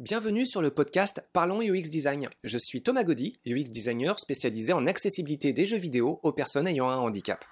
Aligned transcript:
Bienvenue 0.00 0.46
sur 0.46 0.62
le 0.62 0.70
podcast 0.70 1.22
Parlons 1.34 1.60
UX 1.60 1.90
Design. 1.90 2.30
Je 2.42 2.56
suis 2.56 2.82
Thomas 2.82 3.04
Gaudy, 3.04 3.38
UX 3.44 3.64
designer 3.64 4.18
spécialisé 4.18 4.72
en 4.72 4.86
accessibilité 4.86 5.52
des 5.52 5.66
jeux 5.66 5.76
vidéo 5.76 6.20
aux 6.22 6.32
personnes 6.32 6.66
ayant 6.66 6.88
un 6.88 6.96
handicap. 6.96 7.44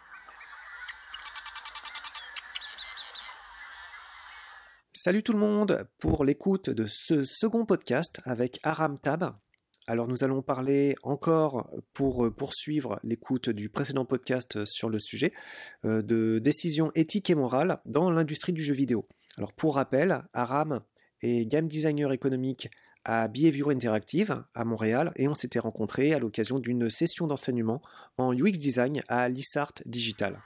Salut 4.95 5.23
tout 5.23 5.35
le 5.35 5.39
monde 5.39 5.87
pour 5.99 6.25
l'écoute 6.25 6.71
de 6.71 6.87
ce 6.89 7.23
second 7.23 7.67
podcast 7.67 8.23
avec 8.25 8.61
Aram 8.63 8.99
Tab. 8.99 9.37
Alors 9.87 10.09
nous 10.09 10.25
allons 10.25 10.41
parler 10.41 10.95
encore 11.03 11.71
pour 11.93 12.35
poursuivre 12.35 12.99
l'écoute 13.03 13.51
du 13.51 13.69
précédent 13.69 14.07
podcast 14.07 14.65
sur 14.65 14.89
le 14.89 15.01
sujet 15.01 15.35
euh, 15.85 16.01
de 16.01 16.39
décisions 16.39 16.93
éthiques 16.95 17.29
et 17.29 17.35
morales 17.35 17.83
dans 17.85 18.11
l'industrie 18.11 18.55
du 18.55 18.63
jeu 18.63 18.73
vidéo. 18.73 19.07
Alors 19.37 19.53
pour 19.53 19.75
rappel, 19.75 20.25
Aram 20.33 20.81
est 21.23 21.47
game 21.47 21.69
designer 21.69 22.13
économique 22.13 22.69
à 23.05 23.29
Behavior 23.29 23.71
Interactive 23.71 24.45
à 24.55 24.65
Montréal 24.65 25.13
et 25.17 25.29
on 25.29 25.35
s'était 25.35 25.59
rencontrés 25.59 26.13
à 26.13 26.19
l'occasion 26.19 26.59
d'une 26.59 26.91
session 26.91 27.27
d'enseignement 27.27 27.81
en 28.19 28.35
UX 28.35 28.53
design 28.53 29.03
à 29.09 29.29
Lissart 29.29 29.73
Digital. 29.87 30.41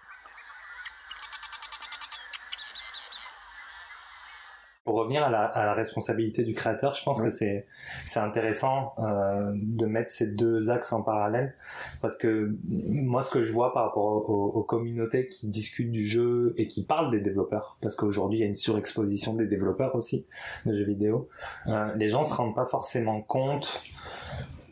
Pour 4.84 4.96
revenir 4.96 5.22
à 5.22 5.30
la, 5.30 5.45
à 5.45 5.64
la, 5.64 5.74
responsabilité 5.74 6.42
du 6.42 6.54
créateur, 6.54 6.92
je 6.95 7.04
pense 7.04 7.22
que 7.22 7.30
c'est 7.30 7.66
c'est 8.04 8.18
intéressant 8.18 8.95
euh, 8.98 9.52
de 9.55 9.86
mettre 9.86 10.10
ces 10.10 10.27
deux 10.27 10.70
axes 10.70 10.92
en 10.92 11.02
parallèle. 11.02 11.55
Parce 12.00 12.16
que 12.16 12.56
moi 12.64 13.22
ce 13.22 13.30
que 13.30 13.42
je 13.42 13.52
vois 13.52 13.72
par 13.72 13.84
rapport 13.84 14.28
aux, 14.28 14.48
aux 14.48 14.62
communautés 14.64 15.28
qui 15.28 15.46
discutent 15.48 15.92
du 15.92 16.06
jeu 16.06 16.52
et 16.56 16.66
qui 16.66 16.84
parlent 16.84 17.10
des 17.10 17.20
développeurs, 17.20 17.78
parce 17.80 17.95
qu'aujourd'hui 17.95 18.41
il 18.41 18.42
y 18.42 18.45
a 18.45 18.48
une 18.48 18.56
surexposition 18.56 19.34
des 19.34 19.46
développeurs 19.46 19.95
aussi 19.95 20.27
de 20.66 20.72
jeux 20.72 20.84
vidéo, 20.84 21.28
euh, 21.69 21.94
les 21.94 22.08
gens 22.08 22.24
se 22.24 22.34
rendent 22.34 22.56
pas 22.56 22.66
forcément 22.66 23.20
compte 23.20 23.83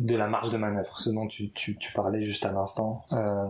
de 0.00 0.16
la 0.16 0.26
marge 0.26 0.50
de 0.50 0.56
manœuvre, 0.56 0.98
ce 0.98 1.10
dont 1.10 1.26
tu, 1.26 1.50
tu, 1.50 1.76
tu 1.76 1.92
parlais 1.92 2.22
juste 2.22 2.46
à 2.46 2.52
l'instant. 2.52 3.04
Euh, 3.12 3.44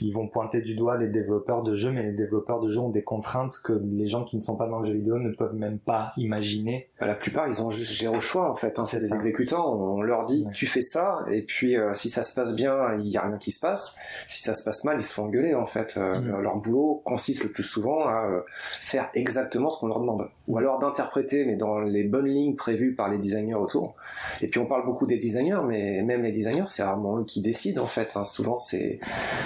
ils 0.00 0.12
vont 0.12 0.26
pointer 0.28 0.62
du 0.62 0.74
doigt 0.74 0.96
les 0.96 1.08
développeurs 1.08 1.62
de 1.62 1.74
jeux, 1.74 1.92
mais 1.92 2.02
les 2.02 2.14
développeurs 2.14 2.58
de 2.58 2.68
jeux 2.68 2.80
ont 2.80 2.88
des 2.88 3.02
contraintes 3.02 3.60
que 3.62 3.74
les 3.92 4.06
gens 4.06 4.24
qui 4.24 4.36
ne 4.36 4.40
sont 4.40 4.56
pas 4.56 4.66
dans 4.66 4.78
le 4.78 4.86
jeu 4.86 4.94
vidéo 4.94 5.18
ne 5.18 5.30
peuvent 5.30 5.54
même 5.54 5.78
pas 5.78 6.12
imaginer. 6.16 6.88
Bah, 6.98 7.06
la 7.06 7.14
plupart, 7.14 7.48
ils 7.48 7.62
ont 7.62 7.68
juste 7.68 7.92
géré 7.92 8.16
au 8.16 8.20
choix 8.20 8.50
en 8.50 8.54
fait. 8.54 8.78
Hein. 8.78 8.86
C'est 8.86 8.98
des 8.98 9.14
exécutants. 9.14 9.74
On 9.74 10.00
leur 10.00 10.24
dit 10.24 10.46
tu 10.54 10.66
fais 10.66 10.80
ça, 10.80 11.18
et 11.30 11.42
puis 11.42 11.76
euh, 11.76 11.92
si 11.94 12.08
ça 12.08 12.22
se 12.22 12.34
passe 12.34 12.56
bien, 12.56 12.94
il 12.98 13.08
y 13.08 13.18
a 13.18 13.22
rien 13.22 13.36
qui 13.36 13.50
se 13.50 13.60
passe. 13.60 13.96
Si 14.26 14.42
ça 14.42 14.54
se 14.54 14.64
passe 14.64 14.84
mal, 14.84 14.96
ils 14.98 15.04
se 15.04 15.12
font 15.12 15.24
engueuler 15.24 15.54
en 15.54 15.66
fait. 15.66 15.96
Euh, 15.98 16.18
mm. 16.18 16.40
Leur 16.40 16.56
boulot 16.56 17.02
consiste 17.04 17.44
le 17.44 17.50
plus 17.50 17.62
souvent 17.62 18.08
à 18.08 18.42
faire 18.80 19.10
exactement 19.12 19.68
ce 19.68 19.80
qu'on 19.80 19.88
leur 19.88 20.00
demande, 20.00 20.30
ou 20.48 20.56
alors 20.56 20.78
d'interpréter, 20.78 21.44
mais 21.44 21.56
dans 21.56 21.80
les 21.80 22.04
bonnes 22.04 22.28
lignes 22.28 22.56
prévues 22.56 22.94
par 22.94 23.10
les 23.10 23.18
designers 23.18 23.54
autour. 23.54 23.96
Et 24.40 24.46
puis 24.46 24.58
on 24.60 24.66
parle 24.66 24.86
beaucoup 24.86 25.06
des 25.06 25.18
designers, 25.18 25.60
mais 25.66 25.73
même 26.02 26.22
les 26.22 26.32
designers, 26.32 26.64
c'est 26.68 26.82
rarement 26.82 27.18
eux 27.18 27.24
qui 27.24 27.40
décident 27.40 27.82
en 27.82 27.86
fait. 27.86 28.16
Hein. 28.16 28.24
Souvent, 28.24 28.58
c'est 28.58 29.00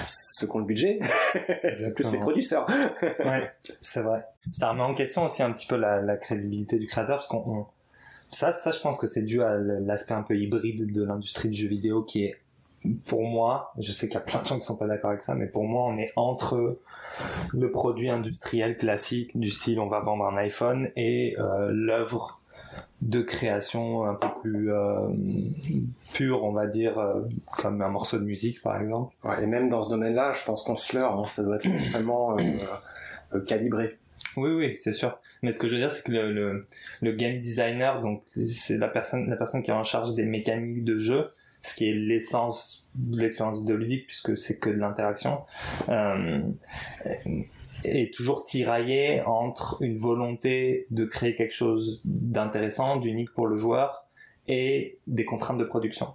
ceux 0.07 0.47
qui 0.47 0.55
ont 0.55 0.59
le 0.59 0.65
budget, 0.65 0.99
c'est 1.75 1.95
plus 1.95 2.11
les 2.11 2.19
producteurs. 2.19 2.67
ouais, 3.01 3.51
c'est 3.81 4.01
vrai. 4.01 4.25
Ça 4.51 4.71
remet 4.71 4.81
en 4.81 4.93
question 4.93 5.25
aussi 5.25 5.43
un 5.43 5.51
petit 5.51 5.67
peu 5.67 5.75
la, 5.75 6.01
la 6.01 6.17
crédibilité 6.17 6.77
du 6.77 6.87
créateur, 6.87 7.17
parce 7.17 7.27
qu'on 7.27 7.65
ça, 8.31 8.51
ça, 8.51 8.71
je 8.71 8.79
pense 8.79 8.97
que 8.97 9.07
c'est 9.07 9.23
dû 9.23 9.41
à 9.41 9.57
l'aspect 9.57 10.13
un 10.13 10.21
peu 10.21 10.37
hybride 10.37 10.91
de 10.91 11.03
l'industrie 11.03 11.49
du 11.49 11.57
jeu 11.57 11.67
vidéo 11.67 12.03
qui 12.03 12.25
est 12.25 12.35
pour 13.05 13.23
moi, 13.23 13.73
je 13.77 13.91
sais 13.91 14.07
qu'il 14.07 14.13
y 14.15 14.17
a 14.17 14.21
plein 14.21 14.41
de 14.41 14.47
gens 14.47 14.57
qui 14.57 14.65
sont 14.65 14.77
pas 14.77 14.87
d'accord 14.87 15.09
avec 15.09 15.21
ça, 15.21 15.35
mais 15.35 15.47
pour 15.47 15.65
moi, 15.65 15.83
on 15.83 15.97
est 15.97 16.13
entre 16.15 16.77
le 17.51 17.71
produit 17.71 18.09
industriel 18.09 18.77
classique 18.77 19.37
du 19.37 19.49
style 19.49 19.79
on 19.79 19.87
va 19.87 19.99
vendre 19.99 20.25
un 20.25 20.37
iPhone 20.37 20.89
et 20.95 21.35
euh, 21.39 21.69
l'œuvre 21.71 22.38
de 23.01 23.21
création 23.21 24.05
un 24.05 24.15
peu 24.15 24.27
plus 24.41 24.73
euh, 24.73 25.07
pure, 26.13 26.43
on 26.43 26.51
va 26.51 26.67
dire, 26.67 26.99
euh, 26.99 27.21
comme 27.57 27.81
un 27.81 27.89
morceau 27.89 28.19
de 28.19 28.25
musique 28.25 28.61
par 28.61 28.79
exemple. 28.79 29.15
Ouais, 29.23 29.43
et 29.43 29.45
même 29.45 29.69
dans 29.69 29.81
ce 29.81 29.89
domaine-là, 29.89 30.33
je 30.33 30.43
pense 30.43 30.63
qu'on 30.63 30.75
se 30.75 30.97
leurre, 30.97 31.17
hein, 31.17 31.27
ça 31.27 31.43
doit 31.43 31.55
être 31.55 31.67
vraiment 31.91 32.37
euh, 32.37 33.39
calibré. 33.41 33.97
Oui, 34.35 34.51
oui, 34.51 34.75
c'est 34.75 34.93
sûr. 34.93 35.19
Mais 35.41 35.51
ce 35.51 35.59
que 35.59 35.67
je 35.67 35.73
veux 35.73 35.79
dire, 35.79 35.89
c'est 35.89 36.03
que 36.03 36.11
le, 36.11 36.31
le, 36.31 36.65
le, 37.01 37.11
game 37.13 37.39
designer, 37.39 38.01
donc 38.01 38.23
c'est 38.35 38.77
la 38.77 38.87
personne, 38.87 39.29
la 39.29 39.37
personne 39.37 39.63
qui 39.63 39.71
est 39.71 39.73
en 39.73 39.83
charge 39.83 40.13
des 40.13 40.25
mécaniques 40.25 40.83
de 40.83 40.97
jeu, 40.97 41.29
ce 41.61 41.75
qui 41.75 41.89
est 41.89 41.93
l'essence 41.93 42.89
de 42.95 43.21
l'expérience 43.21 43.63
de 43.63 43.73
ludique 43.73 44.07
puisque 44.07 44.37
c'est 44.37 44.57
que 44.57 44.69
de 44.69 44.77
l'interaction. 44.77 45.39
Est 47.85 48.13
toujours 48.13 48.43
tiraillé 48.43 49.21
entre 49.21 49.77
une 49.81 49.97
volonté 49.97 50.85
de 50.91 51.05
créer 51.05 51.35
quelque 51.35 51.53
chose 51.53 52.01
d'intéressant, 52.03 52.97
d'unique 52.97 53.31
pour 53.33 53.47
le 53.47 53.55
joueur, 53.55 54.05
et 54.47 54.97
des 55.07 55.25
contraintes 55.25 55.57
de 55.57 55.63
production. 55.63 56.07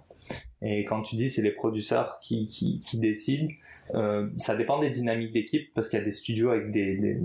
Et 0.61 0.83
quand 0.85 1.01
tu 1.01 1.15
dis 1.15 1.29
c'est 1.29 1.41
les 1.41 1.51
producteurs 1.51 2.19
qui, 2.19 2.47
qui, 2.47 2.81
qui 2.81 2.97
décident, 2.97 3.47
euh, 3.93 4.29
ça 4.37 4.55
dépend 4.55 4.79
des 4.79 4.89
dynamiques 4.89 5.31
d'équipe 5.31 5.73
parce 5.73 5.89
qu'il 5.89 5.99
y 5.99 6.01
a 6.01 6.05
des 6.05 6.11
studios 6.11 6.49
avec 6.49 6.71
des, 6.71 6.95
des, 6.97 7.17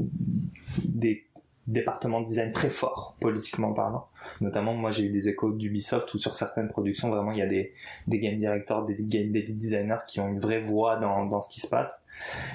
des 0.84 1.26
départements 1.66 2.20
de 2.20 2.26
design 2.26 2.52
très 2.52 2.70
forts 2.70 3.16
politiquement 3.20 3.72
parlant. 3.72 4.08
Notamment 4.40 4.74
moi 4.74 4.90
j'ai 4.90 5.04
eu 5.04 5.10
des 5.10 5.28
échos 5.28 5.52
d'Ubisoft 5.52 6.12
où 6.12 6.18
sur 6.18 6.34
certaines 6.34 6.68
productions 6.68 7.08
vraiment 7.08 7.32
il 7.32 7.38
y 7.38 7.42
a 7.42 7.46
des, 7.46 7.72
des 8.06 8.18
game 8.18 8.36
directors, 8.36 8.84
des, 8.84 8.94
des 8.94 9.42
designers 9.42 10.04
qui 10.06 10.20
ont 10.20 10.28
une 10.28 10.40
vraie 10.40 10.60
voix 10.60 10.96
dans, 10.96 11.24
dans 11.26 11.40
ce 11.40 11.48
qui 11.48 11.60
se 11.60 11.68
passe. 11.68 12.04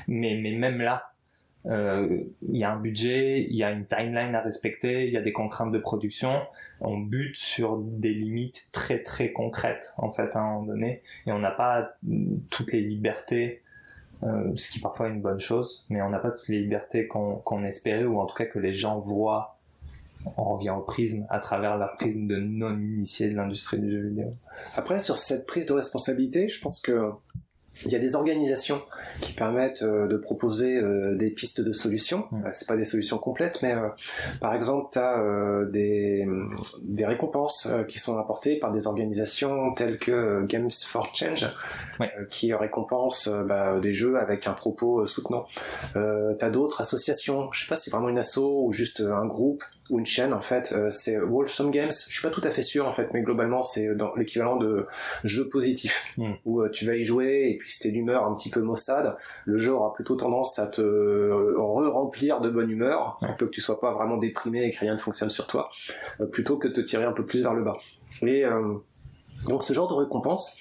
Mais, 0.08 0.36
mais 0.42 0.52
même 0.52 0.80
là, 0.80 1.12
il 1.68 2.58
y 2.58 2.64
a 2.64 2.72
un 2.72 2.80
budget, 2.80 3.48
il 3.50 3.56
y 3.56 3.64
a 3.64 3.72
une 3.72 3.86
timeline 3.86 4.36
à 4.36 4.42
respecter, 4.42 5.08
il 5.08 5.14
y 5.14 5.18
a 5.18 5.22
des 5.22 5.34
contraintes 5.34 5.72
de 5.72 5.80
production. 5.80 6.42
On 6.80 6.98
bute 6.98 7.36
sur 7.36 7.78
des 7.78 8.14
limites 8.14 8.70
très 8.72 9.02
très 9.02 9.32
concrètes 9.32 9.94
en 9.98 10.12
fait 10.12 10.36
à 10.36 10.40
un 10.40 10.54
moment 10.54 10.64
donné, 10.64 11.02
et 11.26 11.32
on 11.32 11.40
n'a 11.40 11.52
pas 11.52 11.96
toutes 12.52 12.72
les 12.72 12.82
libertés, 12.82 13.64
euh, 14.24 14.52
ce 14.56 14.70
qui 14.70 14.80
parfois 14.80 15.08
est 15.08 15.12
une 15.12 15.22
bonne 15.22 15.40
chose, 15.40 15.86
mais 15.90 16.02
on 16.02 16.10
n'a 16.10 16.20
pas 16.20 16.32
toutes 16.32 16.50
les 16.50 16.62
libertés 16.62 17.08
qu'on 17.08 17.64
espérait 17.64 18.06
ou 18.06 18.20
en 18.20 18.26
tout 18.26 18.36
cas 18.36 18.46
que 18.46 18.60
les 18.60 18.74
gens 18.74 19.00
voient. 19.00 19.58
On 20.38 20.56
revient 20.56 20.72
au 20.72 20.82
prisme 20.82 21.28
à 21.30 21.40
travers 21.40 21.78
la 21.78 21.88
prisme 21.88 22.26
de 22.26 22.38
non 22.38 22.80
initiés 22.80 23.30
de 23.30 23.36
l'industrie 23.36 23.80
du 23.80 23.90
jeu 23.90 24.02
vidéo. 24.08 24.32
Après, 24.76 24.98
sur 24.98 25.20
cette 25.20 25.46
prise 25.46 25.68
de 25.68 25.74
responsabilité, 25.74 26.48
je 26.48 26.60
pense 26.62 26.82
que 26.82 27.12
il 27.84 27.92
y 27.92 27.96
a 27.96 28.00
des 28.00 28.16
organisations 28.16 28.82
qui 29.22 29.34
permettent 29.34 29.84
euh, 29.84 30.08
de 30.08 30.18
proposer 30.18 30.78
euh, 30.78 31.16
des 31.16 31.30
pistes 31.30 31.62
de 31.62 31.72
solutions. 31.72 32.26
Mm. 32.32 32.44
C'est 32.52 32.68
pas 32.68 32.78
des 32.78 32.86
solutions 32.86 33.18
complètes, 33.18 33.62
mais 33.62 33.74
euh, 33.74 33.90
par 34.40 34.54
exemple, 34.54 34.90
tu 34.92 35.00
as 35.00 35.66
des, 35.72 36.26
des 36.84 37.06
récompenses 37.06 37.68
qui 37.88 38.00
sont 38.00 38.18
apportées 38.18 38.58
par 38.58 38.72
des 38.72 38.88
organisations 38.88 39.74
telles 39.74 39.98
que 39.98 40.46
Games 40.46 40.72
for 40.72 41.14
Change, 41.14 41.48
qui 42.30 42.54
récompensent 42.54 43.30
bah, 43.30 43.80
des 43.80 43.92
jeux 43.92 44.18
avec 44.18 44.48
un 44.48 44.54
propos 44.54 45.06
soutenant. 45.08 45.46
tu 45.94 46.00
as 46.46 46.50
d'autres 46.50 46.82
associations, 46.82 47.52
je 47.52 47.62
sais 47.62 47.70
pas 47.70 47.76
si 47.76 47.86
c'est 47.86 47.92
vraiment 47.92 48.10
une 48.10 48.20
asso 48.20 48.38
ou 48.38 48.72
juste 48.72 49.02
un 49.02 49.26
groupe 49.26 49.64
ou 49.90 50.00
une 50.00 50.06
chaîne 50.06 50.34
en 50.34 50.42
fait 50.42 50.74
euh, 50.76 50.90
c'est 50.90 51.20
Wholesome 51.20 51.72
Games. 51.72 51.92
Je 51.92 52.14
suis 52.14 52.22
pas 52.22 52.30
tout 52.30 52.42
à 52.44 52.50
fait 52.50 52.62
sûr 52.62 52.88
en 52.88 52.92
fait 52.92 53.10
mais 53.14 53.22
globalement 53.22 53.64
c'est 53.64 53.96
dans 53.96 54.14
l'équivalent 54.16 54.58
de 54.58 54.86
jeu 55.24 55.48
positif 55.50 56.14
hmm. 56.18 56.34
où 56.46 56.62
euh, 56.62 56.70
tu 56.70 56.86
vas 56.86 56.96
y 56.96 57.04
jouer 57.04 57.50
et 57.50 57.58
puis 57.58 57.70
si 57.70 57.80
t'es 57.80 57.92
d'humeur 57.92 58.26
un 58.26 58.34
petit 58.34 58.50
peu 58.50 58.62
maussade 58.62 59.16
le 59.46 59.58
jeu 59.58 59.74
aura 59.74 59.94
plutôt 59.94 60.16
tendance 60.16 60.60
à 60.60 60.68
te 60.68 60.82
euh, 60.82 61.54
re-remplir 61.58 62.42
de 62.42 62.50
bonne 62.50 62.70
humeur. 62.70 63.18
Pour 63.20 63.38
que 63.38 63.46
tu 63.46 63.62
sois 63.62 63.80
pas 63.80 63.94
vraiment 63.94 64.18
déprimé 64.18 64.64
et 64.64 64.72
que 64.72 64.80
rien 64.80 64.94
ne 64.94 65.00
fonctionne 65.00 65.30
sur 65.30 65.48
toi 65.48 65.70
plutôt 66.32 66.58
que 66.58 66.68
de 66.68 66.74
te 66.74 66.82
tirer 66.82 67.04
un 67.04 67.12
peu 67.12 67.26
plus 67.26 67.42
vers 67.42 67.54
le 67.54 67.64
bas. 67.64 67.78
Et 68.22 68.44
donc 69.44 69.64
ce 69.64 69.74
genre 69.74 69.88
de 69.88 69.94
récompense, 69.94 70.58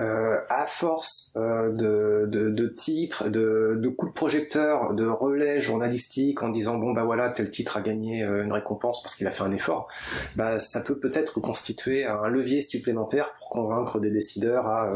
euh, 0.00 0.38
à 0.48 0.66
force 0.66 1.32
euh, 1.36 1.70
de, 1.70 2.26
de, 2.26 2.66
titres, 2.68 3.28
de, 3.28 3.88
coups 3.96 4.12
de 4.12 4.16
projecteur, 4.16 4.94
de 4.94 5.06
relais 5.06 5.60
journalistiques 5.60 6.42
en 6.42 6.48
disant 6.48 6.76
bon 6.76 6.92
bah 6.92 7.04
voilà 7.04 7.28
tel 7.28 7.50
titre 7.50 7.76
a 7.76 7.80
gagné 7.80 8.22
euh, 8.22 8.44
une 8.44 8.52
récompense 8.52 9.02
parce 9.02 9.14
qu'il 9.14 9.26
a 9.26 9.30
fait 9.30 9.42
un 9.42 9.52
effort, 9.52 9.88
bah 10.36 10.58
ça 10.58 10.80
peut 10.80 10.98
peut-être 10.98 11.40
constituer 11.40 12.06
un 12.06 12.28
levier 12.28 12.62
supplémentaire 12.62 13.32
pour 13.38 13.50
convaincre 13.50 14.00
des 14.00 14.10
décideurs 14.10 14.66
à 14.68 14.90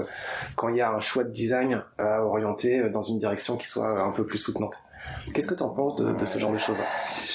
quand 0.57 0.69
il 0.69 0.77
y 0.77 0.81
a 0.81 0.91
un 0.91 1.01
choix 1.01 1.25
de 1.25 1.31
design 1.31 1.83
à 1.99 2.25
orienter 2.25 2.89
dans 2.91 3.03
une 3.03 3.19
direction 3.19 3.57
qui 3.57 3.67
soit 3.67 4.01
un 4.01 4.13
peu 4.13 4.25
plus 4.25 4.39
soutenante. 4.39 4.77
Qu'est-ce 5.33 5.47
que 5.47 5.55
tu 5.55 5.63
en 5.63 5.71
penses 5.71 5.97
de, 5.97 6.13
de, 6.13 6.25
ce 6.25 6.39
genre 6.39 6.53
de 6.53 6.59
choses 6.59 6.79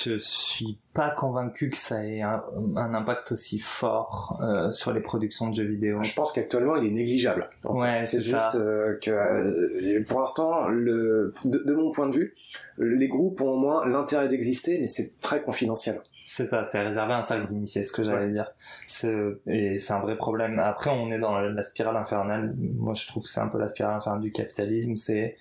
Je 0.04 0.18
suis 0.18 0.78
pas 0.94 1.12
convaincu 1.12 1.70
que 1.70 1.78
ça 1.78 2.06
ait 2.06 2.22
un, 2.22 2.44
un 2.76 2.94
impact 2.94 3.32
aussi 3.32 3.60
fort 3.60 4.40
euh, 4.42 4.72
sur 4.72 4.94
les 4.94 5.00
productions 5.00 5.50
de 5.50 5.54
jeux 5.54 5.66
vidéo. 5.66 6.02
Je 6.04 6.14
pense 6.14 6.32
qu'actuellement 6.32 6.76
il 6.76 6.88
est 6.88 6.92
négligeable. 6.92 7.50
ouais, 7.66 8.06
c'est 8.06 8.22
juste 8.22 8.56
euh, 8.56 8.98
que 9.02 9.12
euh, 9.12 10.04
pour 10.08 10.20
l'instant, 10.20 10.70
de, 10.70 11.34
de, 11.46 11.74
mon 11.74 11.92
point 11.92 12.08
de 12.08 12.16
vue, 12.16 12.34
les 12.78 13.08
groupes 13.08 13.42
ont 13.42 13.52
au 13.52 13.58
moins 13.58 13.88
l'intérêt 13.88 14.28
d'exister, 14.28 14.80
mais 14.80 14.88
c'est 14.88 15.20
très 15.20 15.42
confidentiel. 15.42 16.02
C'est 16.26 16.46
ça, 16.46 16.64
c'est 16.64 16.82
réservé 16.82 17.14
à 17.14 17.18
un 17.18 17.22
cercle 17.22 17.46
d'initié, 17.46 17.84
ce 17.84 17.92
que 17.92 18.04
j'allais 18.04 18.30
dire. 18.30 18.52
Et 19.48 19.76
c'est 19.78 19.94
un 19.94 20.00
vrai 20.00 20.16
problème. 20.16 20.60
Après, 20.60 20.90
on 20.90 21.10
est 21.10 21.20
dans 21.20 21.40
la, 21.40 21.62
spirale 21.62 21.98
infernale. 21.98 22.56
Moi, 22.58 22.94
je 22.94 23.08
trouve 23.08 23.24
que 23.24 23.30
c'est 23.30 23.42
un 23.42 23.48
peu 23.48 23.60
la 23.60 23.68
spirale 23.68 23.96
infernale 23.96 24.22
du 24.22 24.32
capitalisme. 24.32 24.96
C'est 24.96 25.38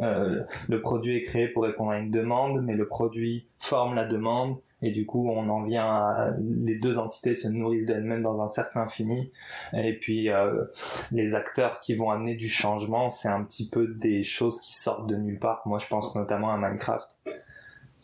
euh, 0.00 0.42
le 0.68 0.80
produit 0.80 1.16
est 1.16 1.22
créé 1.22 1.48
pour 1.48 1.64
répondre 1.64 1.92
à 1.92 1.98
une 1.98 2.10
demande, 2.10 2.62
mais 2.62 2.74
le 2.74 2.86
produit 2.86 3.46
forme 3.58 3.94
la 3.94 4.04
demande, 4.04 4.58
et 4.82 4.90
du 4.90 5.06
coup 5.06 5.28
on 5.28 5.48
en 5.48 5.62
vient 5.62 5.86
à 5.86 6.32
les 6.38 6.78
deux 6.78 6.98
entités 6.98 7.34
se 7.34 7.48
nourrissent 7.48 7.86
d'elles-mêmes 7.86 8.22
dans 8.22 8.40
un 8.42 8.46
cercle 8.46 8.78
infini 8.78 9.32
et 9.72 9.98
puis 9.98 10.30
euh, 10.30 10.64
les 11.12 11.34
acteurs 11.34 11.80
qui 11.80 11.94
vont 11.94 12.10
amener 12.10 12.34
du 12.34 12.48
changement 12.48 13.08
c'est 13.08 13.28
un 13.28 13.42
petit 13.42 13.68
peu 13.68 13.86
des 13.86 14.22
choses 14.22 14.60
qui 14.60 14.74
sortent 14.74 15.08
de 15.08 15.16
nulle 15.16 15.38
part 15.38 15.62
moi 15.64 15.78
je 15.78 15.86
pense 15.86 16.14
notamment 16.14 16.52
à 16.52 16.58
Minecraft 16.58 17.18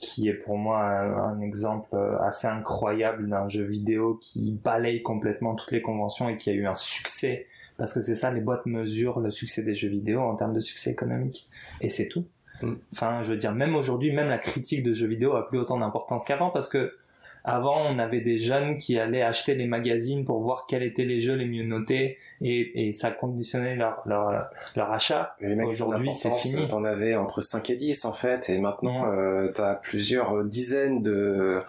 qui 0.02 0.28
est 0.28 0.34
pour 0.34 0.58
moi 0.58 0.81
un, 0.81 1.40
exemple 1.40 1.96
assez 2.20 2.49
incroyable 2.49 3.28
d'un 3.28 3.46
jeu 3.46 3.62
vidéo 3.62 4.19
qui 4.20 4.50
balaye 4.50 5.00
complètement 5.02 5.54
toutes 5.54 5.70
les 5.70 5.81
conventions 5.81 6.28
et 6.28 6.37
qui 6.37 6.50
a 6.50 6.52
eu 6.52 6.66
un 6.66 6.75
succès. 6.75 7.46
Parce 7.78 7.94
que 7.94 8.00
c'est 8.00 8.16
ça 8.16 8.31
les 8.31 8.40
boîtes 8.40 8.66
mesurent 8.66 9.20
le 9.20 9.31
succès 9.31 9.62
des 9.62 9.75
jeux 9.75 9.88
vidéo 9.88 10.20
en 10.20 10.34
termes 10.34 10.52
de 10.52 10.60
succès 10.60 10.90
économique. 10.90 11.49
Et 11.81 11.88
c'est 11.88 12.08
tout. 12.08 12.26
Mm. 12.62 12.75
Enfin, 12.93 13.22
je 13.22 13.31
veux 13.31 13.37
dire, 13.37 13.52
même 13.52 13.76
aujourd'hui, 13.76 14.12
même 14.12 14.28
la 14.28 14.38
critique 14.38 14.82
de 14.82 14.93
jeux 14.93 15.06
vidéo 15.06 15.34
a 15.34 15.49
plus 15.49 15.58
autant 15.58 15.78
d'importance 15.78 16.25
qu'avant 16.25 16.50
parce 16.50 16.69
que 16.69 16.94
avant, 17.44 17.87
on 17.89 17.99
avait 17.99 18.21
des 18.21 18.39
jeunes 18.39 18.79
qui 18.79 18.99
allaient 18.99 19.23
acheter 19.23 19.55
les 19.55 19.67
magazines 19.67 20.25
pour 20.25 20.41
voir 20.41 20.67
quels 20.69 20.83
étaient 20.83 21.05
les 21.05 21.21
jeux 21.21 21.35
les 21.35 21.47
mieux 21.47 21.65
notés 21.65 22.19
et, 22.41 22.87
et 22.87 22.93
ça 22.93 23.11
conditionnait 23.11 23.75
leur, 23.75 24.03
leur, 24.06 24.50
leur 24.77 24.93
achat. 24.93 25.37
Aujourd'hui, 25.65 26.12
c'est 26.12 26.33
fini. 26.33 26.69
T'en 26.69 26.85
avais 26.85 27.17
entre 27.17 27.41
5 27.41 27.71
et 27.71 27.77
10 27.77 28.05
en 28.05 28.12
fait 28.12 28.49
et 28.49 28.59
maintenant, 28.59 29.06
mm. 29.06 29.19
euh, 29.19 29.49
t'as 29.53 29.75
plusieurs 29.75 30.44
dizaines 30.44 31.03
de... 31.03 31.62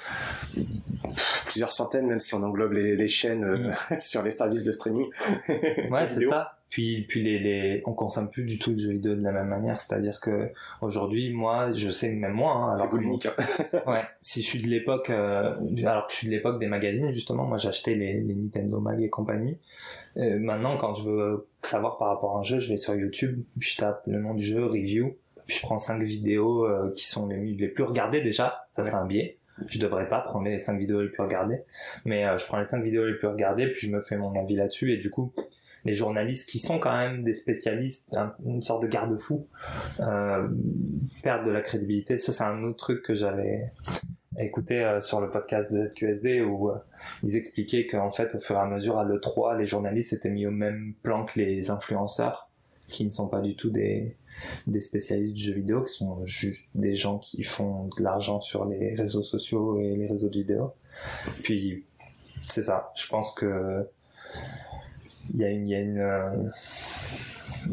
plusieurs 1.46 1.72
centaines, 1.72 2.08
même 2.08 2.20
si 2.20 2.36
on 2.36 2.44
englobe 2.44 2.74
les, 2.74 2.96
les 2.96 3.08
chaînes 3.08 3.44
euh, 3.44 3.72
mm. 3.90 3.98
sur 4.02 4.22
les 4.22 4.32
services 4.32 4.64
de 4.64 4.72
streaming. 4.72 5.08
ouais, 5.50 6.08
c'est 6.08 6.26
ça 6.26 6.58
puis 6.74 7.06
puis 7.08 7.22
les, 7.22 7.38
les 7.38 7.84
on 7.86 7.94
consomme 7.94 8.32
plus 8.32 8.46
du 8.46 8.58
tout 8.58 8.72
de 8.72 8.80
jeux 8.80 8.94
vidéo 8.94 9.14
de 9.14 9.22
la 9.22 9.32
même 9.32 9.48
manière. 9.48 9.80
C'est 9.80 9.94
à 9.94 10.00
dire 10.00 10.20
que 10.20 10.50
aujourd'hui 10.82 11.32
moi 11.32 11.72
je 11.72 11.92
sais 11.92 12.10
même 12.10 12.34
moi 12.34 12.52
hein, 12.52 12.72
alors 12.74 12.96
hein. 12.96 13.80
ouais. 13.92 14.02
Si 14.22 14.42
je 14.42 14.48
suis 14.48 14.60
de 14.60 14.68
l'époque 14.68 15.12
euh, 15.12 15.54
alors 15.86 16.08
que 16.08 16.14
je 16.14 16.18
suis 16.18 16.28
de 16.28 16.34
l'époque 16.34 16.60
des 16.60 16.66
magazines 16.66 17.12
justement 17.12 17.44
moi 17.46 17.58
j'achetais 17.58 17.94
les, 17.94 18.22
les 18.22 18.34
Nintendo 18.34 18.80
Mag 18.80 19.00
et 19.00 19.10
compagnie. 19.12 19.60
Euh, 20.18 20.40
maintenant 20.40 20.76
quand 20.78 20.96
je 20.96 21.12
veux 21.12 21.48
savoir 21.62 22.00
par 22.00 22.08
rapport 22.08 22.38
à 22.38 22.40
un 22.40 22.44
jeu 22.44 22.58
je 22.58 22.72
vais 22.72 22.78
sur 22.78 22.96
YouTube 22.96 23.44
puis 23.60 23.70
je 23.70 23.78
tape 23.78 24.02
le 24.08 24.20
nom 24.20 24.34
du 24.34 24.44
jeu 24.44 24.66
review 24.66 25.16
puis 25.46 25.58
je 25.58 25.62
prends 25.62 25.78
cinq 25.78 26.02
vidéos 26.02 26.66
euh, 26.66 26.92
qui 26.96 27.06
sont 27.06 27.28
les, 27.28 27.54
les 27.54 27.68
plus 27.68 27.84
regardées 27.84 28.22
déjà. 28.22 28.66
Ça 28.72 28.82
c'est 28.82 28.96
un 28.96 29.06
biais. 29.06 29.38
Je 29.68 29.78
devrais 29.78 30.08
pas 30.08 30.22
prendre 30.22 30.46
les 30.46 30.58
cinq 30.58 30.80
vidéos 30.80 31.04
les 31.04 31.10
plus 31.10 31.22
regardées. 31.22 31.62
Mais 32.04 32.26
euh, 32.26 32.36
je 32.38 32.46
prends 32.48 32.58
les 32.58 32.66
cinq 32.66 32.84
vidéos 32.84 33.06
les 33.06 33.14
plus 33.14 33.28
regardées 33.28 33.68
puis 33.68 33.88
je 33.88 33.96
me 33.96 34.02
fais 34.02 34.18
mon 34.18 34.34
avis 34.36 34.56
là-dessus 34.56 34.92
et 34.92 34.98
du 34.98 35.12
coup 35.12 35.32
les 35.86 35.94
journalistes 35.94 36.50
qui 36.50 36.60
sont 36.60 36.80
quand 36.80 36.96
même 36.96 37.24
des 37.24 37.34
spécialistes, 37.34 38.16
une 38.46 38.62
sorte 38.62 38.84
de 38.84 38.88
garde-fou, 38.88 39.48
euh, 40.00 40.48
perdent 41.22 41.46
de 41.46 41.52
la 41.52 41.62
crédibilité. 41.62 42.18
Ça, 42.18 42.32
c'est 42.32 42.44
un 42.44 42.64
autre 42.64 42.78
truc 42.78 43.04
que 43.04 43.14
j'avais 43.14 43.72
écouté 44.40 44.84
euh, 44.84 45.00
sur 45.00 45.22
le 45.22 45.30
podcast 45.30 45.72
de 45.72 45.90
ZQSD 45.90 46.42
où 46.42 46.70
euh, 46.70 46.76
ils 47.22 47.36
expliquaient 47.36 47.86
qu'en 47.86 48.12
fait, 48.12 48.34
au 48.36 48.40
fur 48.40 48.56
et 48.56 48.60
à 48.60 48.66
mesure, 48.66 48.98
à 48.98 49.04
l'E3, 49.04 49.58
les 49.58 49.66
journalistes 49.66 50.14
étaient 50.14 50.30
mis 50.30 50.48
au 50.48 50.52
même 50.52 50.94
plan 51.04 51.26
que 51.26 51.40
les 51.40 51.70
influenceurs, 51.70 52.50
qui 52.88 53.06
ne 53.06 53.10
sont 53.10 53.28
pas 53.28 53.42
du 53.42 53.56
tout 53.56 53.70
des, 53.70 54.16
des 54.68 54.80
spécialistes 54.80 55.34
de 55.34 55.40
jeux 55.40 55.54
vidéo, 55.54 55.84
qui 55.84 55.94
sont 55.94 56.24
juste 56.26 56.70
des 56.76 56.96
gens 56.96 57.20
qui 57.20 57.44
font 57.44 57.90
de 57.98 58.04
l'argent 58.04 58.40
sur 58.40 58.66
les 58.66 58.96
réseaux 58.96 59.24
sociaux 59.24 59.80
et 59.80 59.96
les 59.96 60.08
réseaux 60.08 60.30
de 60.30 60.40
vidéo. 60.40 60.74
Puis, 61.44 61.86
c'est 62.50 62.64
ça. 62.64 62.92
Je 62.96 63.08
pense 63.08 63.34
que 63.34 63.86
euh, 65.42 66.30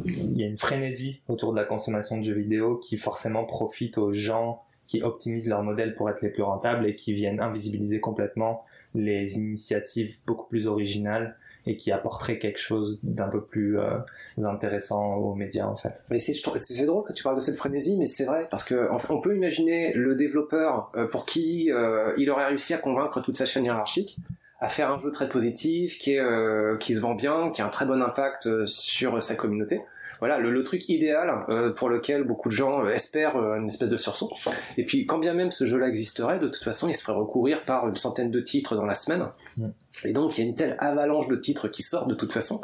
il 0.04 0.40
y 0.40 0.44
a 0.44 0.46
une 0.46 0.56
frénésie 0.56 1.20
autour 1.28 1.52
de 1.52 1.58
la 1.58 1.64
consommation 1.64 2.16
de 2.16 2.22
jeux 2.22 2.34
vidéo 2.34 2.76
qui 2.76 2.96
forcément 2.96 3.44
profite 3.44 3.98
aux 3.98 4.12
gens 4.12 4.62
qui 4.86 5.02
optimisent 5.02 5.48
leur 5.48 5.62
modèle 5.62 5.94
pour 5.94 6.10
être 6.10 6.22
les 6.22 6.30
plus 6.30 6.42
rentables 6.42 6.86
et 6.86 6.94
qui 6.94 7.12
viennent 7.12 7.40
invisibiliser 7.40 8.00
complètement 8.00 8.64
les 8.94 9.36
initiatives 9.36 10.16
beaucoup 10.26 10.48
plus 10.48 10.66
originales 10.66 11.36
et 11.66 11.76
qui 11.76 11.92
apporteraient 11.92 12.38
quelque 12.38 12.58
chose 12.58 12.98
d'un 13.02 13.28
peu 13.28 13.44
plus 13.44 13.78
euh, 13.78 13.98
intéressant 14.38 15.16
aux 15.16 15.34
médias 15.34 15.66
en 15.66 15.76
fait. 15.76 16.02
Mais 16.10 16.18
c'est 16.18 16.86
drôle 16.86 17.04
que 17.04 17.12
tu 17.12 17.22
parles 17.22 17.36
de 17.36 17.42
cette 17.42 17.56
frénésie, 17.56 17.96
mais 17.98 18.06
c'est 18.06 18.24
vrai 18.24 18.48
parce 18.50 18.64
que 18.64 18.90
peut 19.20 19.36
imaginer 19.36 19.92
le 19.92 20.16
développeur 20.16 20.90
euh, 20.96 21.06
pour 21.06 21.26
qui 21.26 21.70
il 22.16 22.30
aurait 22.30 22.46
réussi 22.46 22.74
à 22.74 22.78
convaincre 22.78 23.20
toute 23.20 23.36
sa 23.36 23.44
chaîne 23.44 23.66
hiérarchique 23.66 24.18
à 24.60 24.68
faire 24.68 24.90
un 24.90 24.98
jeu 24.98 25.10
très 25.10 25.28
positif, 25.28 25.98
qui, 25.98 26.14
est, 26.14 26.20
euh, 26.20 26.76
qui 26.76 26.94
se 26.94 27.00
vend 27.00 27.14
bien, 27.14 27.50
qui 27.50 27.62
a 27.62 27.66
un 27.66 27.70
très 27.70 27.86
bon 27.86 28.02
impact 28.02 28.46
euh, 28.46 28.66
sur 28.66 29.22
sa 29.22 29.34
communauté 29.34 29.80
voilà 30.20 30.38
le, 30.38 30.50
le 30.50 30.62
truc 30.62 30.88
idéal 30.88 31.46
euh, 31.48 31.72
pour 31.72 31.88
lequel 31.88 32.24
beaucoup 32.24 32.50
de 32.50 32.54
gens 32.54 32.86
espèrent 32.86 33.36
une 33.36 33.66
espèce 33.66 33.88
de 33.88 33.96
sursaut. 33.96 34.30
Et 34.76 34.84
puis 34.84 35.06
quand 35.06 35.18
bien 35.18 35.32
même 35.32 35.50
ce 35.50 35.64
jeu-là 35.64 35.88
existerait, 35.88 36.38
de 36.38 36.48
toute 36.48 36.62
façon, 36.62 36.88
il 36.88 36.94
se 36.94 37.02
ferait 37.02 37.16
recourir 37.16 37.64
par 37.64 37.88
une 37.88 37.96
centaine 37.96 38.30
de 38.30 38.40
titres 38.40 38.76
dans 38.76 38.84
la 38.84 38.94
semaine. 38.94 39.28
Mm. 39.56 39.68
Et 40.04 40.12
donc 40.12 40.36
il 40.36 40.42
y 40.42 40.44
a 40.44 40.48
une 40.48 40.54
telle 40.54 40.76
avalanche 40.78 41.26
de 41.26 41.36
titres 41.36 41.68
qui 41.68 41.82
sort 41.82 42.06
de 42.06 42.14
toute 42.14 42.32
façon 42.32 42.60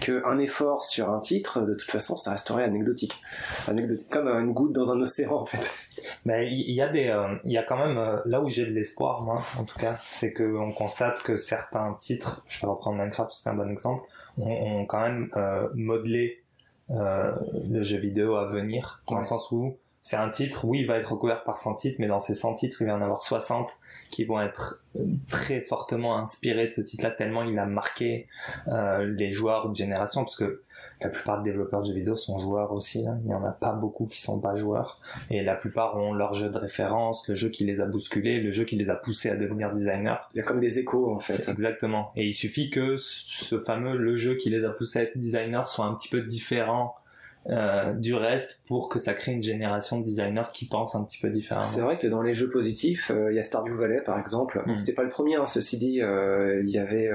qu'un 0.00 0.38
effort 0.38 0.84
sur 0.84 1.10
un 1.10 1.20
titre, 1.20 1.60
de 1.60 1.74
toute 1.74 1.90
façon, 1.90 2.16
ça 2.16 2.32
resterait 2.32 2.64
anecdotique, 2.64 3.20
anecdotique 3.68 4.10
comme 4.10 4.28
une 4.28 4.52
goutte 4.52 4.72
dans 4.72 4.90
un 4.90 5.00
océan 5.00 5.34
en 5.34 5.44
fait. 5.44 5.70
Mais 6.24 6.50
il 6.50 6.72
y 6.72 6.82
a 6.82 6.88
des, 6.88 7.08
euh, 7.08 7.36
il 7.44 7.52
y 7.52 7.58
a 7.58 7.62
quand 7.62 7.76
même 7.76 7.98
euh, 7.98 8.18
là 8.24 8.40
où 8.40 8.48
j'ai 8.48 8.64
de 8.64 8.70
l'espoir, 8.70 9.22
moi, 9.22 9.42
en 9.58 9.64
tout 9.64 9.78
cas, 9.78 9.96
c'est 10.00 10.32
que 10.32 10.56
on 10.56 10.72
constate 10.72 11.22
que 11.22 11.36
certains 11.36 11.94
titres, 11.94 12.44
je 12.48 12.60
vais 12.60 12.66
reprendre 12.66 12.98
Minecraft, 12.98 13.32
c'est 13.32 13.48
un 13.48 13.54
bon 13.54 13.68
exemple, 13.68 14.04
ont, 14.38 14.84
quand 14.86 15.00
même 15.00 15.30
euh, 15.36 15.68
modelé 15.74 16.40
le 16.90 17.82
jeu 17.82 17.96
vidéo 17.96 18.36
à 18.36 18.46
venir, 18.46 19.02
dans 19.08 19.16
le 19.16 19.24
sens 19.24 19.50
où 19.52 19.78
c'est 20.02 20.16
un 20.16 20.28
titre, 20.28 20.66
oui, 20.66 20.80
il 20.80 20.86
va 20.86 20.98
être 20.98 21.12
recouvert 21.12 21.42
par 21.44 21.56
100 21.56 21.76
titres, 21.76 21.96
mais 21.98 22.08
dans 22.08 22.18
ces 22.18 22.34
100 22.34 22.54
titres, 22.54 22.82
il 22.82 22.84
va 22.84 22.92
y 22.92 22.94
en 22.94 23.00
avoir 23.00 23.22
60 23.22 23.78
qui 24.10 24.26
vont 24.26 24.38
être 24.38 24.82
très 25.30 25.62
fortement 25.62 26.18
inspirés 26.18 26.66
de 26.66 26.72
ce 26.72 26.82
titre-là, 26.82 27.10
tellement 27.10 27.42
il 27.42 27.58
a 27.58 27.64
marqué 27.64 28.28
les 28.66 29.30
joueurs 29.30 29.70
de 29.70 29.74
génération, 29.74 30.24
parce 30.24 30.36
que 30.36 30.62
la 31.04 31.10
plupart 31.10 31.42
des 31.42 31.50
développeurs 31.50 31.82
de 31.82 31.88
jeux 31.88 31.94
vidéo 31.94 32.16
sont 32.16 32.38
joueurs 32.38 32.72
aussi. 32.72 33.02
Là. 33.02 33.18
Il 33.22 33.28
n'y 33.28 33.34
en 33.34 33.44
a 33.44 33.52
pas 33.52 33.72
beaucoup 33.72 34.06
qui 34.06 34.18
sont 34.18 34.40
pas 34.40 34.54
joueurs. 34.54 35.00
Et 35.28 35.42
la 35.42 35.54
plupart 35.54 35.98
ont 35.98 36.14
leur 36.14 36.32
jeu 36.32 36.48
de 36.48 36.56
référence, 36.56 37.28
le 37.28 37.34
jeu 37.34 37.50
qui 37.50 37.64
les 37.64 37.82
a 37.82 37.84
bousculés, 37.84 38.40
le 38.40 38.50
jeu 38.50 38.64
qui 38.64 38.76
les 38.76 38.88
a 38.88 38.96
poussés 38.96 39.28
à 39.28 39.36
devenir 39.36 39.70
designers. 39.70 40.16
Il 40.32 40.38
y 40.38 40.40
a 40.40 40.44
comme 40.44 40.60
des 40.60 40.78
échos 40.78 41.12
en 41.12 41.18
fait. 41.18 41.46
Exactement. 41.50 42.10
Et 42.16 42.24
il 42.24 42.32
suffit 42.32 42.70
que 42.70 42.96
ce 42.96 43.60
fameux 43.60 43.98
le 43.98 44.14
jeu 44.14 44.34
qui 44.34 44.48
les 44.48 44.64
a 44.64 44.70
poussés 44.70 45.00
à 45.00 45.02
être 45.02 45.18
designers 45.18 45.66
soit 45.66 45.84
un 45.84 45.94
petit 45.94 46.08
peu 46.08 46.22
différent 46.22 46.94
euh, 47.50 47.92
du 47.92 48.14
reste 48.14 48.62
pour 48.66 48.88
que 48.88 48.98
ça 48.98 49.12
crée 49.12 49.32
une 49.32 49.42
génération 49.42 49.98
de 49.98 50.04
designers 50.04 50.48
qui 50.52 50.66
pensent 50.66 50.94
un 50.94 51.04
petit 51.04 51.18
peu 51.18 51.28
différemment. 51.28 51.64
C'est 51.64 51.82
vrai 51.82 51.98
que 51.98 52.06
dans 52.06 52.22
les 52.22 52.32
jeux 52.32 52.48
positifs, 52.48 53.10
euh, 53.10 53.30
il 53.30 53.36
y 53.36 53.38
a 53.38 53.42
Stardew 53.42 53.74
Valley 53.74 54.00
par 54.00 54.18
exemple. 54.18 54.62
Mm. 54.64 54.78
C'était 54.78 54.94
pas 54.94 55.02
le 55.02 55.10
premier, 55.10 55.36
hein, 55.36 55.44
ceci 55.44 55.76
dit. 55.76 56.00
Euh, 56.00 56.62
il 56.62 56.70
y 56.70 56.78
avait, 56.78 57.10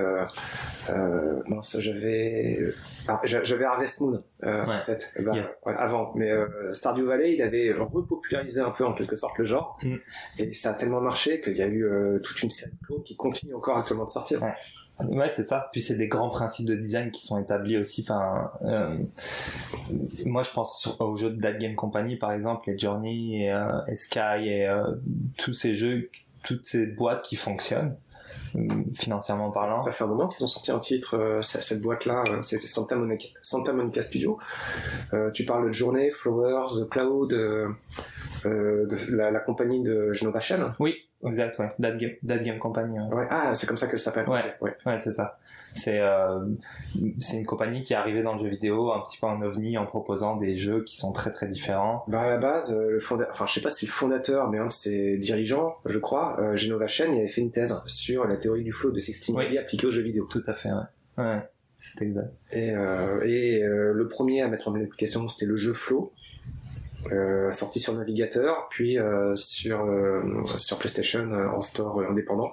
non, 1.47 1.61
ça 1.63 1.79
j'avais, 1.79 2.59
ah, 3.07 3.19
j'avais 3.23 3.65
Harvest 3.65 4.01
Moon 4.01 4.23
peut-être 4.39 5.11
bah, 5.23 5.33
avant, 5.65 6.11
mais 6.15 6.31
Stardew 6.73 7.05
Valley, 7.05 7.33
il 7.33 7.41
avait 7.41 7.71
repopularisé 7.71 8.61
un 8.61 8.71
peu 8.71 8.85
en 8.85 8.93
quelque 8.93 9.15
sorte 9.15 9.37
le 9.39 9.45
genre, 9.45 9.77
mm. 9.83 9.95
et 10.39 10.53
ça 10.53 10.71
a 10.71 10.73
tellement 10.73 11.01
marché 11.01 11.41
qu'il 11.41 11.57
y 11.57 11.63
a 11.63 11.67
eu 11.67 11.89
toute 12.21 12.43
une 12.43 12.51
série 12.51 12.71
de 12.79 12.85
clones 12.85 13.03
qui 13.03 13.15
continuent 13.15 13.55
encore 13.55 13.77
actuellement 13.77 14.05
de 14.05 14.09
sortir. 14.09 14.43
Ouais, 14.43 14.53
c'est 15.29 15.43
ça. 15.43 15.69
Puis 15.71 15.81
c'est 15.81 15.95
des 15.95 16.07
grands 16.07 16.29
principes 16.29 16.67
de 16.67 16.75
design 16.75 17.11
qui 17.11 17.25
sont 17.25 17.39
établis 17.39 17.77
aussi. 17.77 18.05
Enfin, 18.07 18.51
euh, 18.63 18.97
moi, 20.25 20.43
je 20.43 20.51
pense 20.51 20.87
aux 20.99 21.15
jeux 21.15 21.31
de 21.31 21.37
That 21.37 21.53
Game 21.53 21.75
Company, 21.75 22.15
par 22.17 22.31
exemple, 22.31 22.69
les 22.69 22.77
Journey 22.77 23.43
et, 23.43 23.51
euh, 23.51 23.95
Sky 23.95 24.47
et 24.47 24.67
euh, 24.67 24.83
tous 25.37 25.53
ces 25.53 25.73
jeux, 25.73 26.09
toutes 26.43 26.65
ces 26.65 26.85
boîtes 26.85 27.23
qui 27.23 27.35
fonctionnent 27.35 27.95
financièrement 28.93 29.51
parlant. 29.51 29.81
Ça, 29.83 29.91
fait 29.91 30.03
un 30.03 30.07
moment 30.07 30.27
qu'ils 30.27 30.43
ont 30.43 30.47
sorti 30.47 30.71
un 30.71 30.79
titre, 30.79 31.39
cette 31.41 31.81
boîte-là, 31.81 32.23
c'est 32.41 32.59
Santa 32.59 32.95
Monica, 32.95 33.27
Santa 33.41 33.73
Monica 33.73 34.01
Studio. 34.01 34.39
tu 35.33 35.45
parles 35.45 35.67
de 35.67 35.71
Journée, 35.71 36.11
Flowers, 36.11 36.79
The 36.79 36.89
Cloud, 36.89 37.29
de 37.29 37.67
la, 39.11 39.31
la, 39.31 39.39
compagnie 39.39 39.81
de 39.81 40.13
Genova 40.13 40.39
Shell. 40.39 40.65
Oui, 40.79 41.08
Exact, 41.25 41.59
ouais. 41.59 41.67
That 41.81 41.91
Game, 41.97 42.11
That 42.25 42.37
Game 42.39 42.59
Company. 42.59 42.97
Ouais. 42.99 43.27
Ah, 43.29 43.53
c'est 43.55 43.67
comme 43.67 43.77
ça 43.77 43.87
qu'elle 43.87 43.99
s'appelle. 43.99 44.27
Ouais, 44.29 44.55
ouais. 44.61 44.75
ouais 44.85 44.97
c'est 44.97 45.11
ça. 45.11 45.37
C'est 45.73 45.99
euh, 45.99 46.39
c'est 47.19 47.37
une 47.37 47.45
compagnie 47.45 47.83
qui 47.83 47.93
est 47.93 47.95
arrivée 47.97 48.23
dans 48.23 48.31
le 48.31 48.37
jeu 48.37 48.47
vidéo 48.47 48.91
un 48.91 49.01
petit 49.01 49.19
peu 49.19 49.27
en 49.27 49.41
ovni 49.41 49.77
en 49.77 49.85
proposant 49.85 50.37
des 50.37 50.55
jeux 50.55 50.83
qui 50.83 50.95
sont 50.95 51.11
très 51.11 51.31
très 51.31 51.47
différents. 51.47 52.05
Bah 52.07 52.21
à 52.21 52.27
la 52.27 52.37
base, 52.37 52.75
euh, 52.75 52.91
le 52.91 52.99
fondateur, 52.99 53.33
enfin 53.33 53.45
je 53.45 53.53
sais 53.53 53.61
pas 53.61 53.69
si 53.69 53.85
le 53.85 53.91
fondateur, 53.91 54.49
mais 54.49 54.59
un 54.59 54.67
de 54.67 54.71
ses 54.71 55.17
dirigeants, 55.17 55.75
je 55.85 55.99
crois, 55.99 56.39
euh, 56.39 56.55
Genova 56.55 56.87
Chen, 56.87 57.13
il 57.13 57.19
avait 57.19 57.27
fait 57.27 57.41
une 57.41 57.51
thèse 57.51 57.79
sur 57.85 58.25
la 58.25 58.37
théorie 58.37 58.63
du 58.63 58.71
flow 58.71 58.91
de 58.91 58.99
Sixteen 58.99 59.35
oui. 59.35 59.57
appliquée 59.57 59.87
aux 59.87 59.91
jeux 59.91 60.03
vidéo. 60.03 60.25
Tout 60.29 60.43
à 60.47 60.53
fait, 60.53 60.69
ouais. 60.69 61.23
Ouais, 61.23 61.41
c'est 61.75 62.01
exact. 62.01 62.31
Et, 62.51 62.71
euh, 62.71 63.21
et 63.25 63.61
euh, 63.63 63.93
le 63.93 64.07
premier 64.07 64.41
à 64.41 64.47
mettre 64.47 64.69
en 64.69 64.75
application, 64.75 65.27
c'était 65.27 65.45
le 65.45 65.57
jeu 65.57 65.73
Flow 65.73 66.13
euh, 67.11 67.51
sorti 67.53 67.79
sur 67.79 67.93
navigateur, 67.93 68.67
puis 68.69 68.97
euh, 68.97 69.35
sur 69.35 69.85
euh, 69.85 70.21
sur 70.57 70.77
PlayStation 70.77 71.31
en 71.31 71.61
store 71.61 72.01
indépendant. 72.09 72.51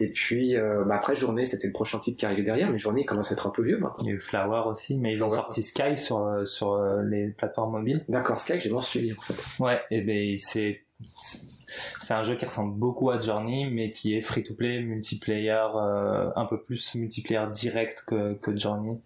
Et 0.00 0.08
puis 0.08 0.56
bah, 0.56 0.96
après 0.96 1.14
Journée, 1.14 1.46
c'était 1.46 1.66
le 1.66 1.72
prochain 1.72 1.98
titre 1.98 2.18
qui 2.18 2.26
arrivait 2.26 2.42
derrière, 2.42 2.70
mais 2.70 2.78
Journée 2.78 3.04
commence 3.04 3.30
à 3.30 3.34
être 3.34 3.46
un 3.46 3.50
peu 3.50 3.62
vieux 3.62 3.78
maintenant. 3.78 4.04
Il 4.04 4.08
y 4.08 4.12
a 4.12 4.14
eu 4.14 4.20
Flower 4.20 4.62
aussi, 4.66 4.98
mais 4.98 5.12
ils 5.12 5.24
ont 5.24 5.30
sorti 5.30 5.62
Sky 5.62 5.96
sur 5.96 6.42
sur 6.44 6.80
les 7.02 7.28
plateformes 7.28 7.72
mobiles. 7.72 8.04
D'accord, 8.08 8.40
Sky, 8.40 8.58
j'ai 8.58 8.70
moins 8.70 8.82
suivi 8.82 9.12
en 9.12 9.20
fait. 9.20 9.62
Ouais, 9.62 9.80
et 9.90 10.02
ben 10.02 10.34
c'est 10.36 10.85
c'est 11.02 12.14
un 12.14 12.22
jeu 12.22 12.36
qui 12.36 12.46
ressemble 12.46 12.78
beaucoup 12.78 13.10
à 13.10 13.20
Journey, 13.20 13.68
mais 13.70 13.90
qui 13.90 14.16
est 14.16 14.20
free-to-play, 14.20 14.80
multiplayer, 14.80 15.66
euh, 15.74 16.30
un 16.34 16.46
peu 16.46 16.60
plus 16.60 16.94
multiplayer 16.94 17.46
direct 17.52 18.04
que, 18.06 18.56
Journey, 18.56 18.98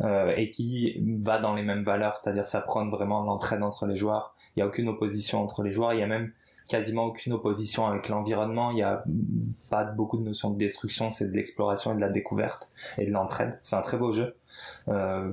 euh, 0.00 0.32
et 0.36 0.50
qui 0.50 1.02
va 1.20 1.38
dans 1.38 1.54
les 1.54 1.62
mêmes 1.62 1.84
valeurs, 1.84 2.16
c'est-à-dire 2.16 2.46
ça 2.46 2.60
prend 2.60 2.88
vraiment 2.88 3.22
l'entraide 3.22 3.62
entre 3.62 3.86
les 3.86 3.96
joueurs. 3.96 4.34
Il 4.56 4.60
n'y 4.60 4.62
a 4.62 4.66
aucune 4.66 4.88
opposition 4.88 5.42
entre 5.42 5.62
les 5.62 5.70
joueurs, 5.70 5.92
il 5.92 6.00
y 6.00 6.02
a 6.02 6.06
même 6.06 6.32
quasiment 6.68 7.04
aucune 7.04 7.34
opposition 7.34 7.86
avec 7.86 8.08
l'environnement, 8.08 8.70
il 8.70 8.76
n'y 8.76 8.82
a 8.82 9.04
pas 9.68 9.84
beaucoup 9.84 10.16
de 10.16 10.22
notions 10.22 10.50
de 10.50 10.56
destruction, 10.56 11.10
c'est 11.10 11.30
de 11.30 11.36
l'exploration 11.36 11.92
et 11.92 11.96
de 11.96 12.00
la 12.00 12.08
découverte 12.08 12.70
et 12.96 13.04
de 13.06 13.10
l'entraide. 13.10 13.58
C'est 13.62 13.76
un 13.76 13.82
très 13.82 13.98
beau 13.98 14.12
jeu. 14.12 14.34
Euh, 14.88 15.30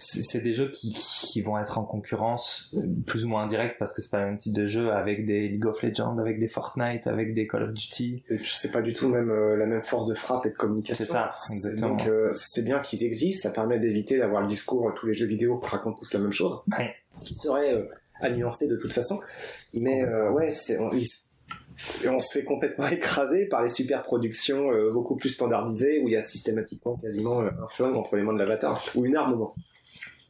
c'est 0.00 0.40
des 0.40 0.54
jeux 0.54 0.70
qui, 0.70 0.92
qui, 0.94 1.42
vont 1.42 1.58
être 1.58 1.76
en 1.76 1.84
concurrence 1.84 2.70
euh, 2.74 2.80
plus 3.06 3.26
ou 3.26 3.28
moins 3.28 3.46
directe 3.46 3.76
parce 3.78 3.92
que 3.92 4.00
c'est 4.00 4.10
pas 4.10 4.20
le 4.20 4.26
même 4.26 4.38
type 4.38 4.54
de 4.54 4.64
jeu 4.64 4.90
avec 4.92 5.26
des 5.26 5.48
League 5.48 5.66
of 5.66 5.82
Legends, 5.82 6.16
avec 6.18 6.38
des 6.38 6.48
Fortnite, 6.48 7.06
avec 7.06 7.34
des 7.34 7.46
Call 7.46 7.64
of 7.64 7.74
Duty. 7.74 8.24
Et 8.30 8.36
puis 8.36 8.52
c'est 8.54 8.72
pas 8.72 8.80
du 8.80 8.94
tout 8.94 9.08
même 9.08 9.30
euh, 9.30 9.56
la 9.56 9.66
même 9.66 9.82
force 9.82 10.06
de 10.06 10.14
frappe 10.14 10.46
et 10.46 10.50
de 10.50 10.54
communication. 10.54 11.04
C'est 11.04 11.12
ça, 11.12 11.28
exactement. 11.52 11.96
Donc 11.96 12.06
euh, 12.06 12.32
c'est 12.34 12.62
bien 12.62 12.80
qu'ils 12.80 13.04
existent, 13.04 13.48
ça 13.48 13.54
permet 13.54 13.78
d'éviter 13.78 14.16
d'avoir 14.16 14.40
le 14.40 14.48
discours 14.48 14.92
tous 14.94 15.06
les 15.06 15.12
jeux 15.12 15.26
vidéo 15.26 15.58
qui 15.58 15.68
racontent 15.68 15.98
tous 15.98 16.14
la 16.14 16.20
même 16.20 16.32
chose. 16.32 16.60
Ouais. 16.78 16.94
Ce 17.14 17.24
qui 17.24 17.34
serait 17.34 17.86
à 18.20 18.30
nuancer 18.30 18.68
de 18.68 18.76
toute 18.76 18.92
façon. 18.92 19.20
Mais 19.74 20.02
ouais, 20.30 20.48
c'est 20.48 20.78
on, 20.78 20.90
on 22.08 22.18
se 22.18 22.32
fait 22.32 22.44
complètement 22.44 22.88
écraser 22.88 23.46
par 23.46 23.62
les 23.62 23.70
super 23.70 24.02
productions 24.02 24.70
beaucoup 24.92 25.16
plus 25.16 25.28
standardisées 25.28 26.00
où 26.00 26.08
il 26.08 26.12
y 26.12 26.16
a 26.16 26.26
systématiquement 26.26 26.96
quasiment 26.96 27.40
un 27.40 27.68
flingue 27.68 27.96
entre 27.96 28.16
les 28.16 28.22
mains 28.22 28.32
de 28.32 28.38
l'avatar 28.38 28.82
ou 28.94 29.04
une 29.04 29.16
arme 29.16 29.34
au 29.34 29.52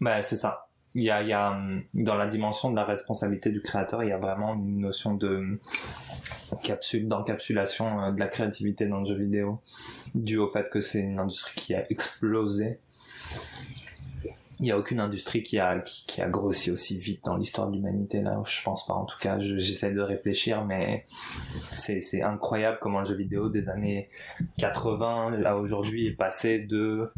bah, 0.00 0.22
c'est 0.22 0.36
ça. 0.36 0.66
Il 0.94 1.02
y 1.02 1.10
a, 1.10 1.22
il 1.22 1.28
y 1.28 1.32
a, 1.32 1.52
hum, 1.52 1.82
dans 1.94 2.16
la 2.16 2.26
dimension 2.26 2.70
de 2.70 2.76
la 2.76 2.84
responsabilité 2.84 3.50
du 3.50 3.60
créateur, 3.60 4.02
il 4.02 4.08
y 4.08 4.12
a 4.12 4.18
vraiment 4.18 4.54
une 4.54 4.80
notion 4.80 5.14
de 5.14 5.60
capsule, 6.64 7.06
d'encapsulation 7.06 8.02
euh, 8.02 8.12
de 8.12 8.18
la 8.18 8.26
créativité 8.26 8.86
dans 8.86 8.98
le 8.98 9.04
jeu 9.04 9.16
vidéo, 9.16 9.60
dû 10.14 10.38
au 10.38 10.48
fait 10.48 10.68
que 10.68 10.80
c'est 10.80 11.00
une 11.00 11.20
industrie 11.20 11.54
qui 11.54 11.74
a 11.74 11.90
explosé. 11.90 12.80
Il 14.58 14.64
n'y 14.64 14.72
a 14.72 14.78
aucune 14.78 15.00
industrie 15.00 15.42
qui 15.42 15.58
a, 15.58 15.78
qui, 15.78 16.20
a 16.20 16.28
grossi 16.28 16.70
aussi 16.70 16.98
vite 16.98 17.24
dans 17.24 17.36
l'histoire 17.36 17.68
de 17.68 17.76
l'humanité, 17.76 18.20
là. 18.20 18.42
Je 18.46 18.62
pense 18.62 18.84
pas, 18.84 18.92
en 18.92 19.06
tout 19.06 19.16
cas. 19.18 19.38
J'essaie 19.38 19.90
de 19.90 20.02
réfléchir, 20.02 20.66
mais 20.66 21.04
c'est 21.72 22.20
incroyable 22.20 22.76
comment 22.78 22.98
le 22.98 23.06
jeu 23.06 23.14
vidéo 23.14 23.48
des 23.48 23.70
années 23.70 24.10
80 24.58 25.44
à 25.44 25.56
aujourd'hui 25.56 26.08
est 26.08 26.14
passé 26.14 26.58
de 26.58 27.10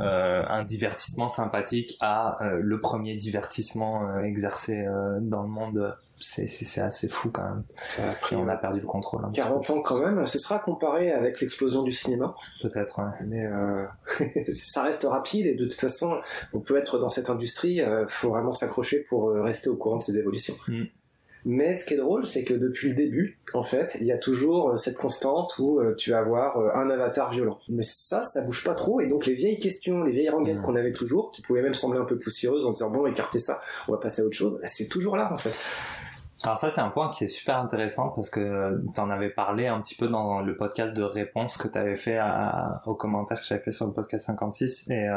un 0.00 0.64
divertissement 0.64 1.28
sympathique 1.28 1.96
à 2.00 2.42
euh, 2.42 2.58
le 2.60 2.80
premier 2.80 3.16
divertissement 3.16 4.08
euh, 4.08 4.22
exercé 4.22 4.84
dans 5.20 5.42
le 5.42 5.48
monde 5.48 5.96
c'est 6.20 6.80
assez 6.80 7.06
fou 7.06 7.30
quand 7.30 7.44
même. 7.44 7.62
Ça 7.76 8.02
a 8.02 8.12
pris, 8.12 8.34
on 8.34 8.48
a 8.48 8.56
perdu 8.56 8.80
le 8.80 8.86
contrôle. 8.86 9.22
40 9.32 9.70
ans 9.70 9.82
quand 9.82 10.00
même, 10.00 10.26
ce 10.26 10.40
sera 10.40 10.58
comparé 10.58 11.12
avec 11.12 11.40
l'explosion 11.40 11.84
du 11.84 11.92
cinéma. 11.92 12.34
Peut-être, 12.60 12.98
ouais. 12.98 13.26
Mais 13.28 13.46
euh, 13.46 13.86
ça 14.52 14.82
reste 14.82 15.04
rapide 15.04 15.46
et 15.46 15.54
de 15.54 15.64
toute 15.66 15.78
façon, 15.78 16.18
on 16.52 16.58
peut 16.58 16.76
être 16.76 16.98
dans 16.98 17.08
cette 17.08 17.30
industrie, 17.30 17.74
il 17.74 18.06
faut 18.08 18.30
vraiment 18.30 18.52
s'accrocher 18.52 19.04
pour 19.08 19.30
rester 19.30 19.70
au 19.70 19.76
courant 19.76 19.98
de 19.98 20.02
ces 20.02 20.18
évolutions. 20.18 20.54
Mm. 20.66 20.86
Mais 21.50 21.72
ce 21.72 21.86
qui 21.86 21.94
est 21.94 21.96
drôle, 21.96 22.26
c'est 22.26 22.44
que 22.44 22.52
depuis 22.52 22.90
le 22.90 22.94
début, 22.94 23.38
en 23.54 23.62
fait, 23.62 23.96
il 24.02 24.06
y 24.06 24.12
a 24.12 24.18
toujours 24.18 24.68
euh, 24.68 24.76
cette 24.76 24.98
constante 24.98 25.54
où 25.58 25.80
euh, 25.80 25.94
tu 25.94 26.10
vas 26.10 26.18
avoir 26.18 26.58
euh, 26.58 26.68
un 26.74 26.90
avatar 26.90 27.30
violent. 27.30 27.58
Mais 27.70 27.82
ça, 27.82 28.20
ça 28.20 28.42
bouge 28.42 28.64
pas 28.64 28.74
trop, 28.74 29.00
et 29.00 29.06
donc 29.06 29.24
les 29.24 29.32
vieilles 29.32 29.58
questions, 29.58 30.02
les 30.02 30.12
vieilles 30.12 30.28
rengaines 30.28 30.58
mm. 30.58 30.62
qu'on 30.62 30.76
avait 30.76 30.92
toujours, 30.92 31.30
qui 31.30 31.40
pouvaient 31.40 31.62
même 31.62 31.72
sembler 31.72 32.00
un 32.00 32.04
peu 32.04 32.18
poussiéreuses 32.18 32.66
en 32.66 32.70
se 32.70 32.84
disant 32.84 32.90
bon, 32.90 33.06
écartez 33.06 33.38
ça, 33.38 33.62
on 33.88 33.92
va 33.92 33.98
passer 33.98 34.20
à 34.20 34.26
autre 34.26 34.36
chose, 34.36 34.58
bah, 34.60 34.68
c'est 34.68 34.88
toujours 34.88 35.16
là, 35.16 35.32
en 35.32 35.38
fait. 35.38 35.58
Alors 36.42 36.58
ça 36.58 36.68
c'est 36.70 36.82
un 36.82 36.90
point 36.90 37.08
qui 37.08 37.24
est 37.24 37.28
super 37.28 37.58
intéressant 37.58 38.10
parce 38.10 38.30
que 38.30 38.80
tu 38.94 39.00
en 39.00 39.10
avais 39.10 39.30
parlé 39.30 39.66
un 39.66 39.80
petit 39.80 39.96
peu 39.96 40.06
dans 40.06 40.40
le 40.40 40.54
podcast 40.54 40.92
de 40.92 41.02
réponse 41.02 41.56
que 41.56 41.66
tu 41.66 41.78
avais 41.78 41.96
fait 41.96 42.18
à, 42.18 42.80
aux 42.86 42.94
commentaires 42.94 43.40
que 43.40 43.44
j'avais 43.44 43.60
fait 43.60 43.72
sur 43.72 43.86
le 43.86 43.92
podcast 43.92 44.26
56 44.26 44.88
et 44.90 45.08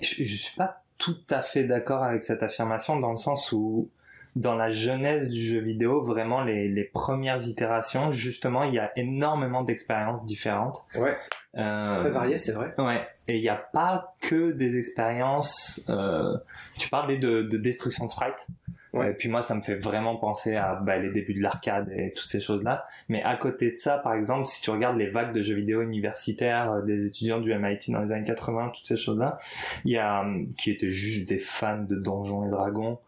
je, 0.00 0.24
je 0.24 0.36
suis 0.36 0.56
pas 0.56 0.80
tout 0.96 1.18
à 1.28 1.42
fait 1.42 1.64
d'accord 1.64 2.02
avec 2.02 2.22
cette 2.22 2.42
affirmation 2.42 2.98
dans 2.98 3.10
le 3.10 3.16
sens 3.16 3.52
où 3.52 3.90
dans 4.36 4.54
la 4.54 4.68
jeunesse 4.68 5.30
du 5.30 5.40
jeu 5.40 5.60
vidéo, 5.60 6.02
vraiment 6.02 6.42
les, 6.42 6.68
les 6.68 6.84
premières 6.84 7.48
itérations, 7.48 8.10
justement, 8.10 8.64
il 8.64 8.74
y 8.74 8.78
a 8.78 8.92
énormément 8.96 9.62
d'expériences 9.62 10.24
différentes. 10.26 10.84
Ouais. 10.94 11.16
Euh, 11.56 11.96
Très 11.96 12.10
variées, 12.10 12.36
c'est 12.36 12.52
vrai. 12.52 12.74
Ouais. 12.76 13.08
Et 13.28 13.36
il 13.36 13.40
n'y 13.40 13.48
a 13.48 13.56
pas 13.56 14.14
que 14.20 14.52
des 14.52 14.78
expériences. 14.78 15.82
Euh, 15.88 16.36
tu 16.78 16.90
parlais 16.90 17.16
de, 17.16 17.42
de 17.42 17.56
destruction 17.56 18.04
de 18.04 18.10
sprite. 18.10 18.46
Ouais. 18.92 19.10
Et 19.10 19.14
puis 19.14 19.30
moi, 19.30 19.40
ça 19.40 19.54
me 19.54 19.62
fait 19.62 19.74
vraiment 19.74 20.16
penser 20.16 20.54
à 20.54 20.74
bah, 20.74 20.98
les 20.98 21.10
débuts 21.10 21.34
de 21.34 21.42
l'arcade 21.42 21.90
et 21.96 22.12
toutes 22.12 22.26
ces 22.26 22.40
choses-là. 22.40 22.86
Mais 23.08 23.22
à 23.22 23.36
côté 23.36 23.70
de 23.70 23.76
ça, 23.76 23.96
par 23.98 24.12
exemple, 24.12 24.46
si 24.46 24.60
tu 24.60 24.70
regardes 24.70 24.98
les 24.98 25.08
vagues 25.08 25.32
de 25.32 25.40
jeux 25.40 25.54
vidéo 25.54 25.80
universitaires 25.80 26.72
euh, 26.72 26.82
des 26.82 27.06
étudiants 27.06 27.40
du 27.40 27.54
MIT 27.54 27.90
dans 27.90 28.02
les 28.02 28.12
années 28.12 28.26
80, 28.26 28.72
toutes 28.74 28.86
ces 28.86 28.96
choses-là, 28.98 29.38
il 29.86 29.92
y 29.92 29.98
a 29.98 30.26
qui 30.58 30.70
étaient 30.70 30.90
juste 30.90 31.28
des 31.28 31.38
fans 31.38 31.82
de 31.82 31.96
Donjons 31.96 32.46
et 32.46 32.50
Dragons, 32.50 32.98
euh, 32.98 33.05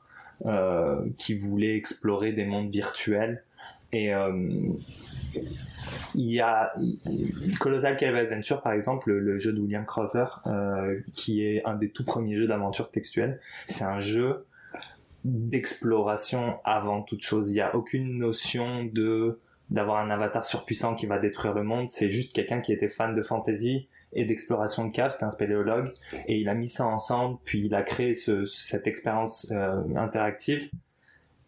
qui 1.18 1.34
voulait 1.34 1.76
explorer 1.76 2.32
des 2.32 2.44
mondes 2.44 2.70
virtuels. 2.70 3.42
Et 3.92 4.14
euh, 4.14 4.32
il 6.14 6.26
y 6.26 6.40
a 6.40 6.72
Colossal 7.60 7.96
Cave 7.96 8.14
Adventure, 8.14 8.60
par 8.60 8.72
exemple, 8.72 9.12
le, 9.12 9.38
jeu 9.38 9.52
de 9.52 9.60
William 9.60 9.84
Crowther, 9.84 10.40
euh, 10.46 11.00
qui 11.14 11.44
est 11.44 11.64
un 11.64 11.74
des 11.74 11.90
tout 11.90 12.04
premiers 12.04 12.36
jeux 12.36 12.46
d'aventure 12.46 12.90
textuelle. 12.90 13.40
C'est 13.66 13.84
un 13.84 14.00
jeu 14.00 14.46
d'exploration 15.24 16.58
avant 16.64 17.02
toute 17.02 17.22
chose. 17.22 17.50
Il 17.50 17.54
n'y 17.54 17.60
a 17.60 17.74
aucune 17.74 18.18
notion 18.18 18.90
d'avoir 19.70 19.98
un 19.98 20.10
avatar 20.10 20.44
surpuissant 20.44 20.94
qui 20.94 21.06
va 21.06 21.18
détruire 21.18 21.54
le 21.54 21.62
monde. 21.62 21.90
C'est 21.90 22.10
juste 22.10 22.32
quelqu'un 22.32 22.60
qui 22.60 22.72
était 22.72 22.88
fan 22.88 23.14
de 23.14 23.22
fantasy 23.22 23.88
et 24.12 24.24
d'exploration 24.24 24.86
de 24.86 24.92
caves, 24.92 25.10
c'était 25.10 25.24
un 25.24 25.30
spéléologue, 25.30 25.92
et 26.26 26.38
il 26.38 26.48
a 26.48 26.54
mis 26.54 26.68
ça 26.68 26.86
ensemble, 26.86 27.38
puis 27.44 27.66
il 27.66 27.74
a 27.74 27.82
créé 27.82 28.14
ce, 28.14 28.44
cette 28.44 28.86
expérience 28.86 29.48
euh, 29.52 29.82
interactive. 29.96 30.70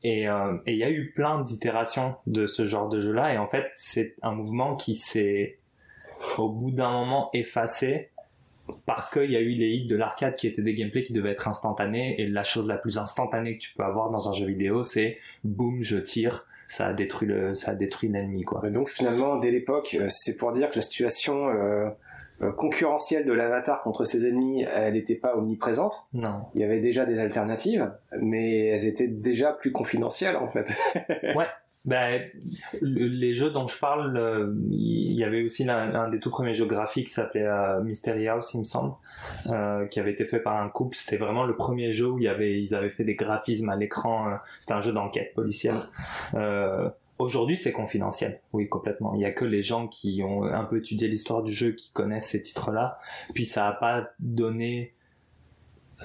Et 0.02 0.28
euh, 0.28 0.56
il 0.66 0.76
y 0.76 0.84
a 0.84 0.90
eu 0.90 1.10
plein 1.12 1.42
d'itérations 1.42 2.14
de 2.26 2.46
ce 2.46 2.64
genre 2.64 2.88
de 2.88 2.98
jeu-là, 2.98 3.34
et 3.34 3.38
en 3.38 3.46
fait, 3.46 3.66
c'est 3.72 4.14
un 4.22 4.32
mouvement 4.32 4.74
qui 4.76 4.94
s'est, 4.94 5.58
au 6.38 6.48
bout 6.48 6.70
d'un 6.70 6.90
moment, 6.90 7.30
effacé, 7.32 8.10
parce 8.86 9.10
qu'il 9.10 9.30
y 9.30 9.36
a 9.36 9.40
eu 9.40 9.50
les 9.50 9.68
hits 9.68 9.86
de 9.86 9.96
l'arcade 9.96 10.34
qui 10.36 10.46
étaient 10.46 10.62
des 10.62 10.74
gameplays 10.74 11.02
qui 11.02 11.12
devaient 11.12 11.32
être 11.32 11.48
instantanés, 11.48 12.20
et 12.20 12.26
la 12.28 12.44
chose 12.44 12.66
la 12.68 12.76
plus 12.76 12.98
instantanée 12.98 13.58
que 13.58 13.62
tu 13.62 13.74
peux 13.74 13.84
avoir 13.84 14.10
dans 14.10 14.28
un 14.28 14.32
jeu 14.32 14.46
vidéo, 14.46 14.82
c'est 14.82 15.16
boum, 15.44 15.82
je 15.82 15.96
tire, 15.96 16.46
ça 16.66 16.86
a 16.86 16.92
détruit 16.92 17.28
le, 17.28 17.54
ça 17.54 17.72
a 17.72 17.74
détruit 17.74 18.10
l'ennemi, 18.10 18.44
quoi. 18.44 18.68
donc 18.70 18.90
finalement, 18.90 19.36
dès 19.36 19.50
l'époque, 19.50 19.96
euh, 19.98 20.06
c'est 20.08 20.36
pour 20.36 20.52
dire 20.52 20.70
que 20.70 20.76
la 20.76 20.82
situation 20.82 21.48
concurrentielle 22.56 23.26
de 23.26 23.32
l'avatar 23.32 23.82
contre 23.82 24.04
ses 24.04 24.26
ennemis, 24.26 24.64
elle 24.74 24.94
n'était 24.94 25.14
pas 25.14 25.36
omniprésente. 25.36 26.06
Non. 26.12 26.42
Il 26.54 26.60
y 26.60 26.64
avait 26.64 26.80
déjà 26.80 27.04
des 27.04 27.18
alternatives, 27.18 27.92
mais 28.20 28.66
elles 28.66 28.86
étaient 28.86 29.08
déjà 29.08 29.52
plus 29.52 29.72
confidentielles 29.72 30.36
en 30.36 30.46
fait. 30.46 30.70
ouais. 31.34 31.46
Ben, 31.86 32.22
les 32.82 33.32
jeux 33.32 33.50
dont 33.50 33.66
je 33.66 33.78
parle, 33.78 34.14
euh, 34.18 34.54
il 34.70 35.14
y 35.14 35.24
avait 35.24 35.42
aussi 35.42 35.66
un, 35.68 36.10
des 36.10 36.20
tout 36.20 36.28
premiers 36.28 36.52
jeux 36.52 36.66
graphiques 36.66 37.06
qui 37.06 37.12
s'appelait 37.12 37.46
euh, 37.46 37.80
Mystery 37.80 38.28
House, 38.28 38.52
il 38.52 38.58
me 38.58 38.64
semble, 38.64 38.92
euh, 39.46 39.86
qui 39.86 39.98
avait 39.98 40.12
été 40.12 40.26
fait 40.26 40.40
par 40.40 40.60
un 40.60 40.68
couple. 40.68 40.94
C'était 40.94 41.16
vraiment 41.16 41.44
le 41.44 41.56
premier 41.56 41.90
jeu 41.90 42.08
où 42.08 42.18
il 42.18 42.24
y 42.24 42.28
avait, 42.28 42.60
ils 42.60 42.74
avaient 42.74 42.90
fait 42.90 43.04
des 43.04 43.14
graphismes 43.14 43.70
à 43.70 43.76
l'écran. 43.76 44.38
C'était 44.58 44.74
un 44.74 44.80
jeu 44.80 44.92
d'enquête 44.92 45.32
policière. 45.34 45.88
Aujourd'hui, 47.20 47.54
c'est 47.54 47.72
confidentiel. 47.72 48.40
Oui, 48.54 48.66
complètement. 48.70 49.14
Il 49.14 49.20
y 49.20 49.26
a 49.26 49.30
que 49.30 49.44
les 49.44 49.60
gens 49.60 49.88
qui 49.88 50.22
ont 50.22 50.42
un 50.44 50.64
peu 50.64 50.78
étudié 50.78 51.06
l'histoire 51.06 51.42
du 51.42 51.52
jeu 51.52 51.72
qui 51.72 51.92
connaissent 51.92 52.30
ces 52.30 52.40
titres-là. 52.40 52.98
Puis 53.34 53.44
ça 53.44 53.68
a 53.68 53.72
pas 53.74 54.08
donné, 54.20 54.94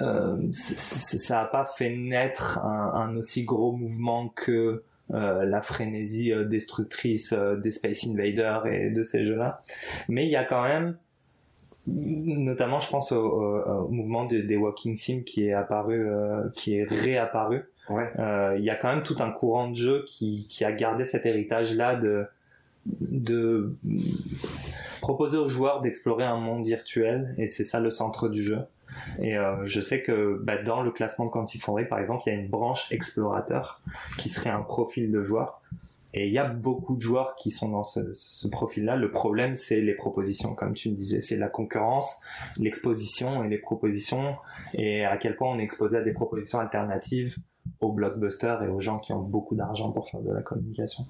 euh, 0.01 0.35
ça 0.51 1.39
a 1.39 1.45
pas 1.45 1.63
fait 1.63 1.95
naître 1.95 2.59
un, 2.59 3.15
aussi 3.15 3.45
gros 3.45 3.71
mouvement 3.71 4.27
que 4.27 4.83
euh, 5.11 5.45
la 5.45 5.61
frénésie 5.61 6.33
euh, 6.33 6.43
destructrice 6.43 7.33
des 7.33 7.71
Space 7.71 8.05
Invaders 8.05 8.67
et 8.67 8.89
de 8.89 9.01
ces 9.01 9.23
jeux-là. 9.23 9.61
Mais 10.09 10.25
il 10.25 10.31
y 10.31 10.35
a 10.35 10.43
quand 10.43 10.63
même, 10.63 10.97
notamment, 11.87 12.79
je 12.79 12.89
pense 12.89 13.13
au, 13.13 13.87
mouvement 13.87 14.25
des 14.25 14.57
Walking 14.57 14.97
Sim 14.97 15.21
qui 15.25 15.47
est 15.47 15.53
apparu, 15.53 16.09
qui 16.55 16.75
est 16.75 16.83
réapparu 16.83 17.69
euh, 17.89 18.55
il 18.57 18.63
y 18.63 18.69
a 18.69 18.75
quand 18.75 18.93
même 18.93 19.03
tout 19.03 19.17
un 19.19 19.31
courant 19.31 19.69
de 19.69 19.75
jeu 19.75 20.03
qui, 20.07 20.47
qui 20.49 20.65
a 20.65 20.71
gardé 20.71 21.03
cet 21.03 21.25
héritage-là 21.25 21.95
de, 21.95 22.25
de 22.85 23.75
proposer 25.01 25.37
aux 25.37 25.47
joueurs 25.47 25.81
d'explorer 25.81 26.23
un 26.23 26.37
monde 26.37 26.65
virtuel 26.65 27.33
et 27.37 27.45
c'est 27.45 27.63
ça 27.63 27.79
le 27.79 27.89
centre 27.89 28.27
du 28.29 28.41
jeu. 28.41 28.59
Et 29.21 29.37
euh, 29.37 29.65
je 29.65 29.81
sais 29.81 30.01
que 30.01 30.39
bah, 30.41 30.61
dans 30.61 30.81
le 30.81 30.91
classement 30.91 31.25
de 31.25 31.29
Quantic 31.29 31.61
Foundry, 31.61 31.85
par 31.85 31.99
exemple, 31.99 32.23
il 32.25 32.33
y 32.33 32.35
a 32.35 32.39
une 32.39 32.47
branche 32.47 32.91
explorateur 32.91 33.81
qui 34.17 34.29
serait 34.29 34.49
un 34.49 34.61
profil 34.61 35.11
de 35.11 35.21
joueur. 35.21 35.61
Et 36.17 36.27
il 36.27 36.33
y 36.33 36.39
a 36.39 36.45
beaucoup 36.45 36.95
de 36.95 37.01
joueurs 37.01 37.35
qui 37.35 37.51
sont 37.51 37.67
dans 37.67 37.83
ce, 37.83 38.13
ce 38.13 38.47
profil-là. 38.47 38.95
Le 38.95 39.11
problème, 39.11 39.53
c'est 39.53 39.81
les 39.81 39.93
propositions, 39.93 40.55
comme 40.55 40.73
tu 40.73 40.89
le 40.89 40.95
disais. 40.95 41.19
C'est 41.19 41.35
la 41.35 41.49
concurrence, 41.49 42.21
l'exposition 42.57 43.43
et 43.43 43.49
les 43.49 43.57
propositions, 43.57 44.33
et 44.73 45.03
à 45.03 45.17
quel 45.17 45.35
point 45.35 45.49
on 45.49 45.59
est 45.59 45.63
exposé 45.63 45.97
à 45.97 46.01
des 46.01 46.13
propositions 46.13 46.59
alternatives 46.61 47.35
aux 47.79 47.91
blockbusters 47.91 48.63
et 48.63 48.67
aux 48.67 48.79
gens 48.79 48.97
qui 48.97 49.13
ont 49.13 49.21
beaucoup 49.21 49.55
d'argent 49.55 49.91
pour 49.91 50.07
faire 50.07 50.21
de 50.21 50.31
la 50.31 50.41
communication. 50.41 51.05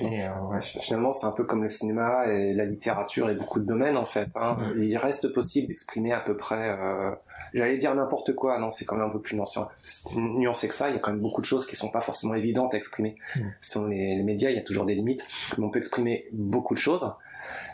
Et, 0.00 0.24
euh, 0.24 0.60
finalement, 0.60 1.12
c'est 1.12 1.26
un 1.26 1.32
peu 1.32 1.44
comme 1.44 1.62
le 1.62 1.70
cinéma 1.70 2.26
et 2.26 2.52
la 2.52 2.64
littérature 2.64 3.30
et 3.30 3.34
beaucoup 3.34 3.60
de 3.60 3.66
domaines 3.66 3.96
en 3.96 4.04
fait. 4.04 4.28
Hein. 4.34 4.58
Il 4.76 4.96
reste 4.96 5.32
possible 5.32 5.68
d'exprimer 5.68 6.12
à 6.12 6.20
peu 6.20 6.36
près, 6.36 6.70
euh, 6.70 7.12
j'allais 7.54 7.78
dire 7.78 7.94
n'importe 7.94 8.34
quoi, 8.34 8.58
non, 8.58 8.70
c'est 8.70 8.84
quand 8.84 8.96
même 8.96 9.06
un 9.06 9.10
peu 9.10 9.20
plus 9.20 9.36
nuancé, 9.36 10.68
que 10.68 10.74
ça. 10.74 10.88
Il 10.90 10.94
y 10.94 10.96
a 10.96 11.00
quand 11.00 11.12
même 11.12 11.20
beaucoup 11.20 11.40
de 11.40 11.46
choses 11.46 11.66
qui 11.66 11.76
sont 11.76 11.90
pas 11.90 12.00
forcément 12.00 12.34
évidentes 12.34 12.74
à 12.74 12.76
exprimer. 12.76 13.16
Sur 13.60 13.86
les, 13.86 14.16
les 14.16 14.22
médias, 14.22 14.50
il 14.50 14.56
y 14.56 14.60
a 14.60 14.62
toujours 14.62 14.84
des 14.84 14.94
limites, 14.94 15.26
mais 15.56 15.64
on 15.64 15.70
peut 15.70 15.78
exprimer 15.78 16.26
beaucoup 16.32 16.74
de 16.74 16.80
choses 16.80 17.08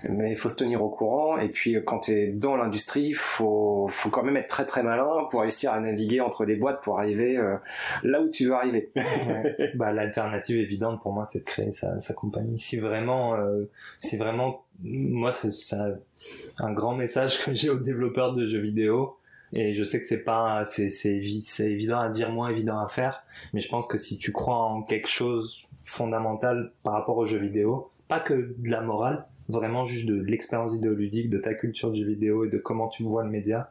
mais 0.09 0.31
il 0.31 0.37
faut 0.37 0.49
se 0.49 0.57
tenir 0.57 0.83
au 0.83 0.89
courant. 0.89 1.39
Et 1.39 1.49
puis, 1.49 1.77
quand 1.85 2.01
tu 2.01 2.13
es 2.13 2.27
dans 2.29 2.57
l'industrie, 2.57 3.13
faut, 3.13 3.87
faut 3.89 4.11
quand 4.11 4.23
même 4.23 4.37
être 4.37 4.49
très 4.49 4.67
très 4.67 4.83
malin 4.83 5.27
pour 5.31 5.43
réussir 5.43 5.73
à 5.73 5.81
naviguer 5.81 6.21
entre 6.21 6.45
des 6.45 6.57
boîtes 6.57 6.83
pour 6.83 6.99
arriver 6.99 7.37
euh, 7.37 7.57
là 8.03 8.21
où 8.21 8.29
tu 8.29 8.47
veux 8.47 8.55
arriver. 8.55 8.91
bah, 9.75 9.93
L'alternative 9.93 10.59
évidente 10.59 11.03
pour 11.03 11.13
moi, 11.13 11.25
c'est 11.25 11.41
de 11.41 11.45
créer 11.45 11.71
sa, 11.71 11.97
compagnie. 12.15 12.59
Si 12.59 12.79
vraiment, 12.79 13.35
euh, 13.37 13.65
si 13.99 14.17
vraiment, 14.17 14.65
moi, 14.83 15.33
c'est 15.33 15.77
un 16.59 16.73
grand 16.73 16.95
message 16.95 17.45
que 17.45 17.53
j'ai 17.53 17.71
aux 17.71 17.79
développeurs 17.79 18.33
de 18.33 18.45
jeux 18.45 18.61
vidéo. 18.61 19.17
Et 19.55 19.75
je 19.75 19.85
sais 19.85 20.01
que 20.01 20.07
c'est 20.07 20.25
pas, 20.25 20.65
c'est 20.65 20.89
évident 21.61 22.01
à 22.01 22.09
dire, 22.09 22.33
moins 22.33 22.49
évident 22.49 22.79
à 22.79 22.89
faire. 22.89 23.25
Mais 23.53 23.61
je 23.61 23.69
pense 23.69 23.87
que 23.87 23.99
si 23.99 24.19
tu 24.19 24.33
crois 24.33 24.57
en 24.57 24.83
quelque 24.83 25.09
chose 25.09 25.69
fondamental 25.85 26.73
par 26.83 26.95
rapport 26.95 27.19
aux 27.19 27.25
jeux 27.25 27.39
vidéo, 27.39 27.91
pas 28.09 28.21
que 28.21 28.55
de 28.57 28.71
la 28.71 28.81
morale, 28.81 29.27
vraiment 29.53 29.85
juste 29.85 30.07
de, 30.07 30.21
l'expérience 30.21 30.75
vidéoludique, 30.75 31.31
de 31.31 31.39
ta 31.39 31.55
culture 31.55 31.91
du 31.93 32.05
vidéo 32.05 32.45
et 32.45 32.49
de 32.49 32.59
comment 32.59 32.89
tu 32.89 33.03
vois 33.03 33.23
le 33.23 33.31
média, 33.31 33.71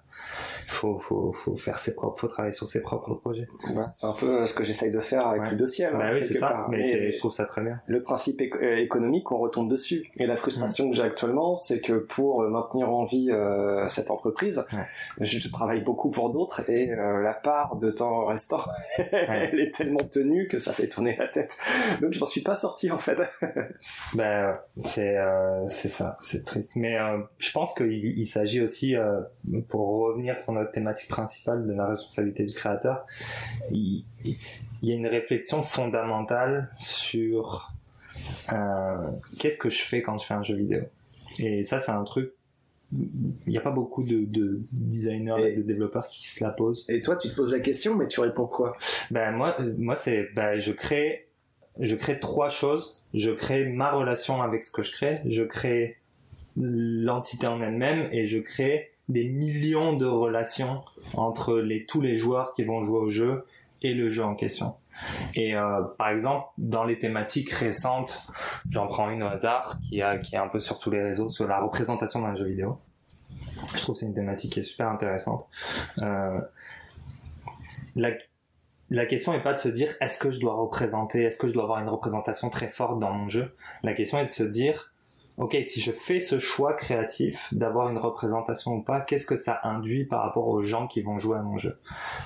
faut, 0.66 0.98
faut, 0.98 1.32
faut 1.32 1.56
faire 1.56 1.78
ses 1.78 1.96
propres, 1.96 2.20
faut 2.20 2.28
travailler 2.28 2.52
sur 2.52 2.68
ses 2.68 2.82
propres 2.82 3.16
projets. 3.16 3.48
c'est 3.92 4.08
un 4.08 4.14
peu 4.14 4.46
ce 4.46 4.54
que 4.54 4.64
j'essaye 4.64 4.92
de 4.92 5.00
faire 5.00 5.28
avec 5.28 5.52
le 5.52 5.56
dossier. 5.56 5.88
Bah 5.92 6.12
oui, 6.14 6.24
c'est 6.24 6.36
ça. 6.36 6.68
Mais 6.70 7.12
je 7.12 7.18
trouve 7.18 7.32
ça 7.32 7.46
très 7.46 7.62
bien. 7.62 7.80
Le 7.88 8.02
principe 8.02 8.42
euh, 8.42 8.78
économique, 8.78 9.32
on 9.32 9.38
retombe 9.38 9.70
dessus. 9.70 10.10
Et 10.18 10.26
la 10.26 10.36
frustration 10.36 10.90
que 10.90 10.96
j'ai 10.96 11.04
actuellement, 11.04 11.56
c'est 11.56 11.82
que 11.82 11.94
pour 11.94 12.44
maintenir 12.44 12.90
en 12.90 13.06
vie 13.06 13.30
euh, 13.32 13.88
cette 13.88 14.12
entreprise, 14.12 14.64
je, 15.20 15.52
travaille 15.52 15.82
beaucoup 15.82 16.10
pour 16.10 16.30
d'autres 16.30 16.70
et 16.70 16.92
euh, 16.92 17.22
la 17.22 17.34
part 17.34 17.76
de 17.76 17.92
temps 17.92 18.26
restant, 18.26 18.64
elle 18.98 19.60
est 19.60 19.76
tellement 19.76 20.04
tenue 20.04 20.48
que 20.48 20.60
ça 20.60 20.72
fait 20.72 20.88
tourner 20.88 21.16
la 21.18 21.28
tête. 21.28 21.58
Donc 22.02 22.14
je 22.14 22.20
m'en 22.20 22.26
suis 22.26 22.42
pas 22.42 22.56
sorti 22.56 22.90
en 22.90 22.98
fait. 22.98 23.22
ben 24.16 24.58
c'est 24.82 25.18
c'est 25.68 25.90
ça, 25.90 26.16
c'est 26.22 26.46
triste. 26.46 26.72
Mais 26.76 26.98
je 27.38 27.52
pense 27.52 27.74
qu'il 27.74 27.92
il, 27.92 28.26
s'agit 28.26 28.62
aussi, 28.62 28.96
pour 29.68 29.90
revenir 29.90 30.38
sur 30.52 30.60
notre 30.60 30.72
thématique 30.72 31.10
principale 31.10 31.66
de 31.66 31.74
la 31.74 31.88
responsabilité 31.88 32.44
du 32.46 32.54
créateur, 32.54 33.06
il, 33.72 34.04
y 34.84 34.92
a 34.92 34.96
une 34.96 35.08
réflexion 35.08 35.62
fondamentale 35.62 36.70
sur 36.78 37.72
euh, 38.52 39.12
qu'est-ce 39.40 39.58
que 39.58 39.70
je 39.70 39.82
fais 39.82 40.02
quand 40.02 40.18
je 40.18 40.26
fais 40.26 40.34
un 40.34 40.44
jeu 40.44 40.56
vidéo. 40.56 40.82
Et 41.40 41.64
ça, 41.64 41.80
c'est 41.80 41.92
un 41.92 42.04
truc 42.04 42.34
il 42.94 43.34
n'y 43.48 43.58
a 43.58 43.62
pas 43.62 43.72
beaucoup 43.72 44.04
de, 44.04 44.60
designers 44.74 45.48
et, 45.48 45.54
de 45.54 45.62
développeurs 45.62 46.10
qui 46.10 46.28
se 46.28 46.44
la 46.44 46.50
posent. 46.50 46.86
Et 46.90 47.02
toi, 47.02 47.16
tu 47.16 47.30
te 47.30 47.36
poses 47.36 47.54
la 47.54 47.62
question, 47.62 47.96
mais 47.96 48.06
tu 48.06 48.20
réponds 48.20 48.48
quoi? 48.48 48.76
Ben 49.12 49.32
moi, 49.32 49.56
moi 49.78 49.96
c'est, 49.96 50.28
ben, 50.36 50.58
je 50.58 50.74
crée, 50.74 51.30
je 51.80 51.96
crée 51.96 52.20
trois 52.20 52.50
choses. 52.50 53.06
Je 53.14 53.32
crée 53.32 53.64
ma 53.64 53.92
relation 53.92 54.42
avec 54.42 54.66
ce 54.66 54.74
que 54.74 54.82
je 54.82 54.92
crée. 54.92 55.22
Je 55.26 55.44
crée 55.44 56.00
l'entité 56.58 57.48
en 57.48 57.62
elle-même 57.62 58.10
et 58.12 58.26
je 58.26 58.40
crée 58.40 58.92
des 59.12 59.26
millions 59.26 59.94
de 59.94 60.06
relations 60.06 60.82
entre 61.16 61.64
tous 61.88 62.02
les 62.02 62.16
joueurs 62.16 62.54
qui 62.54 62.64
vont 62.64 62.82
jouer 62.82 63.00
au 63.00 63.10
jeu 63.10 63.46
et 63.82 63.94
le 63.94 64.08
jeu 64.10 64.24
en 64.24 64.36
question. 64.36 64.76
Et 65.36 65.56
euh, 65.56 65.82
par 65.98 66.10
exemple, 66.10 66.48
dans 66.58 66.84
les 66.84 66.98
thématiques 67.00 67.52
récentes, 67.52 68.24
j'en 68.70 68.88
prends 68.88 69.10
une 69.10 69.24
au 69.24 69.28
hasard 69.28 69.80
qui, 69.88 70.02
a, 70.02 70.16
est 70.16 70.36
un 70.36 70.48
peu 70.48 70.60
sur 70.60 70.80
tous 70.80 70.92
les 70.92 71.02
réseaux, 71.02 71.30
sur 71.30 71.48
la 71.48 71.60
représentation 71.60 72.22
d'un 72.22 72.36
jeu 72.36 72.46
vidéo. 72.46 72.78
Je 73.74 73.82
trouve 73.82 73.96
que 73.96 74.00
c'est 74.00 74.06
une 74.06 74.14
thématique 74.14 74.54
qui 74.54 74.60
est 74.60 74.64
super 74.64 74.90
intéressante. 74.90 75.48
Euh, 76.00 76.40
la, 77.96 78.12
la 78.90 79.06
question 79.06 79.32
n'est 79.32 79.42
pas 79.42 79.54
de 79.54 79.58
se 79.58 79.70
dire 79.70 79.96
est-ce 80.02 80.18
que 80.18 80.30
je 80.30 80.40
dois 80.40 80.54
représenter, 80.54 81.24
est-ce 81.24 81.38
que 81.38 81.48
je 81.48 81.54
dois 81.54 81.64
avoir 81.64 81.80
une 81.80 81.90
représentation 81.90 82.50
très 82.50 82.70
forte 82.70 83.00
dans 83.00 83.12
mon 83.12 83.28
jeu? 83.28 83.56
La 83.84 83.94
question 83.94 84.20
est 84.20 84.26
de 84.26 84.30
se 84.30 84.44
dire 84.44 84.91
ok, 85.42 85.58
si 85.64 85.82
je 85.82 85.92
fais 85.92 86.20
ce 86.20 86.38
choix 86.38 86.74
créatif 86.74 87.52
d'avoir 87.52 87.90
une 87.90 87.98
représentation 87.98 88.76
ou 88.76 88.82
pas, 88.84 89.02
qu'est-ce 89.02 89.26
que 89.26 89.36
ça 89.36 89.60
induit 89.64 90.06
par 90.06 90.22
rapport 90.22 90.48
aux 90.48 90.62
gens 90.62 90.86
qui 90.86 91.02
vont 91.02 91.18
jouer 91.18 91.40
à 91.40 91.42
mon 91.42 91.58
jeu? 91.58 91.80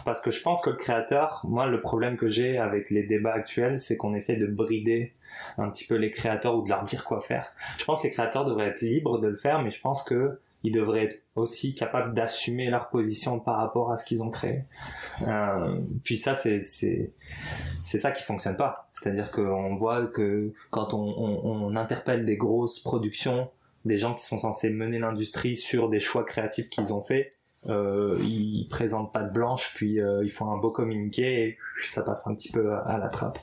Parce 0.03 0.19
que 0.21 0.31
je 0.31 0.41
pense 0.41 0.61
que 0.61 0.69
le 0.69 0.75
créateur, 0.75 1.41
moi, 1.47 1.65
le 1.65 1.79
problème 1.79 2.17
que 2.17 2.27
j'ai 2.27 2.57
avec 2.57 2.89
les 2.89 3.03
débats 3.03 3.33
actuels, 3.33 3.77
c'est 3.77 3.95
qu'on 3.95 4.13
essaie 4.13 4.35
de 4.35 4.47
brider 4.47 5.13
un 5.57 5.69
petit 5.69 5.87
peu 5.87 5.95
les 5.95 6.11
créateurs 6.11 6.57
ou 6.57 6.63
de 6.63 6.69
leur 6.69 6.83
dire 6.83 7.05
quoi 7.05 7.21
faire. 7.21 7.53
Je 7.77 7.85
pense 7.85 8.01
que 8.01 8.07
les 8.07 8.13
créateurs 8.13 8.43
devraient 8.43 8.67
être 8.67 8.81
libres 8.81 9.17
de 9.17 9.29
le 9.29 9.35
faire, 9.35 9.61
mais 9.61 9.71
je 9.71 9.79
pense 9.79 10.03
que 10.03 10.39
ils 10.65 10.71
devraient 10.71 11.03
être 11.03 11.21
aussi 11.35 11.75
capables 11.75 12.15
d'assumer 12.15 12.69
leur 12.71 12.89
position 12.89 13.39
par 13.39 13.57
rapport 13.57 13.91
à 13.91 13.97
ce 13.97 14.05
qu'ils 14.05 14.23
ont 14.23 14.31
créé. 14.31 14.63
Euh, 15.21 15.79
puis 16.03 16.17
ça, 16.17 16.33
c'est 16.33 16.59
c'est 16.59 17.97
ça 17.97 18.11
qui 18.11 18.23
fonctionne 18.23 18.57
pas. 18.57 18.87
C'est-à-dire 18.89 19.29
qu'on 19.29 19.75
voit 19.75 20.07
que 20.07 20.53
quand 20.71 20.95
on, 20.95 21.03
on, 21.03 21.67
on, 21.67 21.75
interpelle 21.75 22.25
des 22.25 22.35
grosses 22.35 22.79
productions, 22.79 23.49
des 23.85 23.97
gens 23.97 24.15
qui 24.15 24.23
sont 24.23 24.39
censés 24.39 24.71
mener 24.71 24.97
l'industrie 24.97 25.55
sur 25.55 25.89
des 25.89 25.99
choix 25.99 26.23
créatifs 26.23 26.67
qu'ils 26.67 26.93
ont 26.93 27.03
fait, 27.03 27.34
euh, 27.67 28.17
ils 28.21 28.67
présentent 28.69 29.11
pas 29.11 29.21
de 29.21 29.31
blanche, 29.31 29.73
puis 29.75 29.99
euh, 29.99 30.23
ils 30.23 30.31
font 30.31 30.51
un 30.51 30.57
beau 30.57 30.71
communiqué 30.71 31.47
et 31.47 31.57
ça 31.83 32.03
passe 32.03 32.27
un 32.27 32.35
petit 32.35 32.51
peu 32.51 32.73
à, 32.73 32.97
la 32.97 33.09
trappe. 33.09 33.39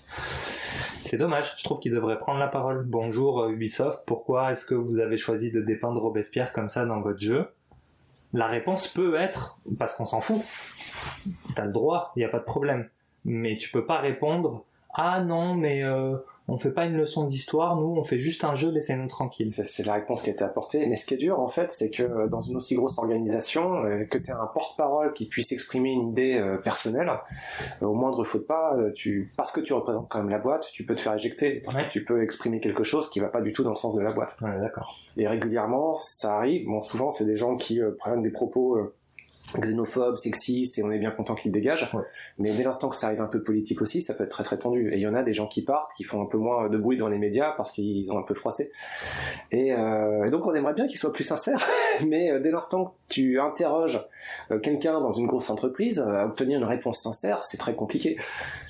C'est 1.03 1.17
dommage, 1.17 1.55
je 1.59 1.65
trouve 1.65 1.81
qu'ils 1.81 1.93
devraient 1.93 2.19
prendre 2.19 2.39
la 2.39 2.49
parole. 2.49 2.85
Bonjour 2.85 3.43
euh, 3.43 3.51
Ubisoft, 3.51 4.05
pourquoi 4.07 4.53
est-ce 4.53 4.65
que 4.65 4.75
vous 4.75 5.01
avez 5.01 5.17
choisi 5.17 5.51
de 5.51 5.61
dépeindre 5.61 6.01
Robespierre 6.01 6.53
comme 6.53 6.69
ça 6.69 6.85
dans 6.85 7.01
votre 7.01 7.19
jeu? 7.19 7.49
La 8.33 8.47
réponse 8.47 8.89
peut 8.89 9.17
être 9.17 9.59
parce 9.79 9.95
qu'on 9.95 10.07
s'en 10.07 10.21
fout. 10.21 10.43
T'as 11.55 11.67
le 11.67 11.73
droit, 11.73 12.13
il 12.17 12.21
n'y 12.21 12.25
a 12.25 12.29
pas 12.29 12.39
de 12.39 12.45
problème. 12.45 12.89
Mais 13.25 13.57
tu 13.57 13.71
peux 13.71 13.85
pas 13.85 13.99
répondre 13.99 14.65
ah 14.95 15.23
non 15.23 15.55
mais 15.55 15.83
euh, 15.83 16.17
on 16.49 16.59
fait 16.59 16.73
pas 16.73 16.85
une 16.85 16.97
leçon 16.97 17.25
d'histoire, 17.25 17.77
nous 17.77 17.97
on 17.97 18.03
fait 18.03 18.19
juste 18.19 18.45
un 18.45 18.55
jeu, 18.55 18.71
laissez-nous 18.71 19.07
tranquilles. 19.07 19.51
C'est 19.51 19.87
la 19.87 19.95
réponse 19.95 20.23
qui 20.23 20.31
a 20.31 20.33
été 20.33 20.45
apportée. 20.45 20.87
Mais 20.87 20.97
ce 20.97 21.07
qui 21.07 21.15
est 21.15 21.19
dur 21.19 21.41
en 21.41 21.47
fait, 21.47 21.71
c'est 21.71 21.91
que 21.91 22.03
euh, 22.03 22.27
dans 22.27 22.41
une 22.41 22.57
aussi 22.57 22.75
grosse 22.75 22.99
organisation, 22.99 23.85
euh, 23.85 24.05
que 24.05 24.19
tu 24.19 24.31
aies 24.31 24.35
un 24.35 24.51
porte-parole 24.53 25.13
qui 25.13 25.27
puisse 25.27 25.53
exprimer 25.53 25.93
une 25.93 26.11
idée 26.11 26.35
euh, 26.35 26.59
personnelle, 26.59 27.11
au 27.81 27.95
moindre 27.95 28.25
faute 28.25 28.47
pas, 28.47 28.77
tu 28.95 29.33
parce 29.37 29.53
que 29.53 29.61
tu 29.61 29.73
représentes 29.73 30.09
quand 30.09 30.19
même 30.19 30.31
la 30.31 30.39
boîte, 30.39 30.69
tu 30.73 30.85
peux 30.85 30.95
te 30.95 31.01
faire 31.01 31.15
éjecter 31.15 31.63
parce 31.65 31.77
que 31.77 31.89
tu 31.89 32.05
peux 32.05 32.23
exprimer 32.23 32.61
quelque 32.61 32.83
chose 32.83 33.09
qui 33.09 33.21
va 33.21 33.29
pas 33.29 33.41
du 33.41 33.53
tout 33.53 33.63
dans 33.63 33.71
le 33.71 33.77
sens 33.77 33.95
de 33.95 34.03
la 34.03 34.13
boîte. 34.13 34.37
Ouais, 34.43 34.59
d'accord. 34.61 34.99
Et 35.17 35.29
régulièrement, 35.29 35.95
ça 35.95 36.37
arrive. 36.37 36.67
Bon, 36.67 36.83
souvent 36.83 37.11
c'est 37.11 37.25
des 37.25 37.37
gens 37.37 37.57
qui 37.57 37.81
prennent 37.99 38.23
des 38.23 38.31
propos 38.31 38.79
xénophobe, 39.61 40.17
sexiste, 40.17 40.79
et 40.79 40.83
on 40.83 40.91
est 40.91 40.99
bien 40.99 41.11
content 41.11 41.35
qu'il 41.35 41.53
dégage. 41.53 41.91
Mais 42.39 42.51
dès 42.55 42.65
l'instant 42.65 42.89
que 42.89 42.97
ça 42.97 43.09
arrive 43.09 43.21
un 43.21 43.27
peu 43.27 43.43
politique 43.43 43.83
aussi, 43.83 44.03
ça 44.03 44.15
peut 44.15 44.25
être 44.25 44.31
très 44.31 44.45
très 44.45 44.59
tendu. 44.59 44.91
Et 44.93 44.97
il 44.97 45.01
y 45.01 45.07
en 45.07 45.15
a 45.15 45.23
des 45.23 45.33
gens 45.33 45.47
qui 45.47 45.63
partent, 45.63 45.93
qui 45.97 46.05
font 46.05 46.23
un 46.23 46.27
peu 46.27 46.39
moins 46.39 46.69
de 46.69 46.79
bruit 46.79 46.97
dans 46.97 47.09
les 47.09 47.19
médias 47.19 47.53
parce 47.57 47.73
qu'ils 47.73 48.13
ont 48.13 48.19
un 48.19 48.23
peu 48.23 48.35
froissé. 48.35 48.71
Et, 49.51 49.73
euh, 49.73 50.31
donc 50.31 50.47
on 50.47 50.55
aimerait 50.55 50.75
bien 50.75 50.87
qu'ils 50.87 50.99
soient 50.99 51.13
plus 51.13 51.25
sincères, 51.25 51.67
mais 52.07 52.31
euh, 52.31 52.41
dès 52.41 52.51
l'instant 52.51 52.87
que 52.87 52.91
tu 53.09 53.41
interroges 53.41 54.01
euh, 54.51 54.59
quelqu'un 54.59 55.01
dans 55.01 55.11
une 55.11 55.27
grosse 55.27 55.51
entreprise, 55.51 56.01
à 56.01 56.27
obtenir 56.27 56.59
une 56.59 56.65
réponse 56.65 57.01
sincère, 57.01 57.43
c'est 57.43 57.59
très 57.59 57.75
compliqué. 57.75 58.17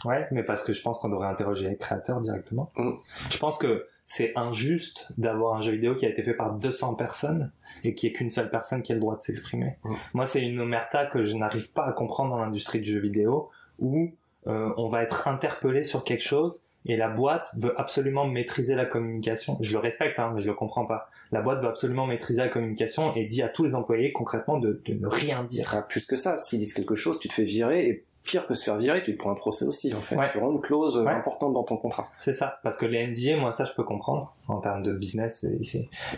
Ouais, 0.05 0.27
mais 0.31 0.43
parce 0.43 0.63
que 0.63 0.73
je 0.73 0.83
pense 0.83 0.99
qu'on 0.99 1.09
devrait 1.09 1.29
interroger 1.29 1.69
les 1.69 1.77
créateurs 1.77 2.21
directement. 2.21 2.71
Mm. 2.77 2.93
Je 3.31 3.39
pense 3.39 3.59
que 3.59 3.87
c'est 4.05 4.33
injuste 4.37 5.13
d'avoir 5.19 5.57
un 5.57 5.61
jeu 5.61 5.73
vidéo 5.73 5.95
qui 5.95 6.07
a 6.07 6.09
été 6.09 6.23
fait 6.23 6.35
par 6.35 6.55
200 6.55 6.95
personnes 6.95 7.53
et 7.85 7.95
qui 7.95 8.07
est 8.07 8.13
qu'une 8.13 8.31
seule 8.31 8.51
personne 8.51 8.83
qui 8.83 8.93
a 8.93 8.95
le 8.95 9.01
droit 9.01 9.17
de 9.17 9.23
s'exprimer. 9.23 9.79
Moi, 10.15 10.27
c'est 10.27 10.43
une 10.43 10.61
omerta 10.61 11.07
que 11.07 11.23
je 11.23 11.37
n'arrive 11.37 11.73
pas 11.73 11.87
à 11.87 11.93
comprendre 11.93 12.31
dans 12.31 12.39
l'industrie 12.39 12.81
du 12.81 12.91
jeu 12.91 13.01
vidéo 13.01 13.51
où 13.79 14.13
euh, 14.47 14.73
on 14.77 14.89
va 14.89 15.03
être 15.03 15.29
interpellé 15.29 15.83
sur 15.83 16.05
quelque 16.05 16.23
chose 16.23 16.63
et 16.85 16.97
la 16.97 17.09
boîte 17.09 17.53
veut 17.57 17.79
absolument 17.79 18.27
maîtriser 18.27 18.75
la 18.75 18.87
communication. 18.87 19.57
Je 19.61 19.73
le 19.73 19.79
respecte, 19.79 20.19
hein, 20.19 20.33
mais 20.35 20.41
je 20.41 20.49
le 20.49 20.55
comprends 20.55 20.85
pas. 20.85 21.09
La 21.31 21.41
boîte 21.41 21.61
veut 21.61 21.69
absolument 21.69 22.07
maîtriser 22.07 22.43
la 22.43 22.49
communication 22.49 23.13
et 23.15 23.25
dit 23.25 23.43
à 23.43 23.49
tous 23.49 23.63
les 23.63 23.75
employés 23.77 24.11
concrètement 24.11 24.59
de, 24.59 24.83
de 24.85 24.95
ne 24.95 25.07
rien 25.07 25.45
dire. 25.45 25.73
Ah, 25.77 25.83
plus 25.83 26.07
que 26.07 26.17
ça, 26.17 26.37
s'ils 26.37 26.59
disent 26.59 26.75
quelque 26.75 26.97
chose, 26.97 27.21
tu 27.21 27.29
te 27.29 27.35
fais 27.35 27.45
virer 27.45 27.87
et 27.87 28.05
pire 28.23 28.47
que 28.47 28.55
se 28.55 28.65
faire 28.65 28.77
virer, 28.77 29.03
tu 29.03 29.13
te 29.15 29.19
prends 29.19 29.33
un 29.33 29.37
procès 29.37 29.65
aussi 29.65 29.93
en 29.95 30.01
fait. 30.01 30.17
Tu 30.33 30.39
rends 30.39 30.53
une 30.53 30.61
clause 30.61 31.05
importante 31.07 31.53
dans 31.53 31.65
ton 31.65 31.77
contrat. 31.77 32.09
C'est 32.21 32.33
ça, 32.33 32.61
parce 32.63 32.77
que 32.77 32.87
les 32.87 33.07
NDA, 33.07 33.41
moi 33.41 33.51
ça 33.51 33.65
je 33.65 33.73
peux 33.73 33.85
comprendre 33.85 34.35
en 34.49 34.59
termes 34.59 34.83
de 34.83 34.93
business. 34.93 35.47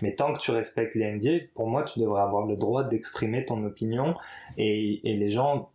Mais 0.03 0.15
tant 0.15 0.33
que 0.33 0.39
tu 0.39 0.51
respectes 0.51 0.95
les 0.95 1.11
NDA, 1.13 1.47
pour 1.55 1.69
moi 1.69 1.83
tu 1.83 2.01
devrais 2.01 2.23
avoir 2.23 2.47
le 2.47 2.57
droit 2.57 2.85
d'exprimer 2.85 3.45
ton 3.45 3.65
opinion 3.65 4.15
et, 4.57 5.01
et 5.11 5.17
les 5.17 5.29
gens. 5.29 5.71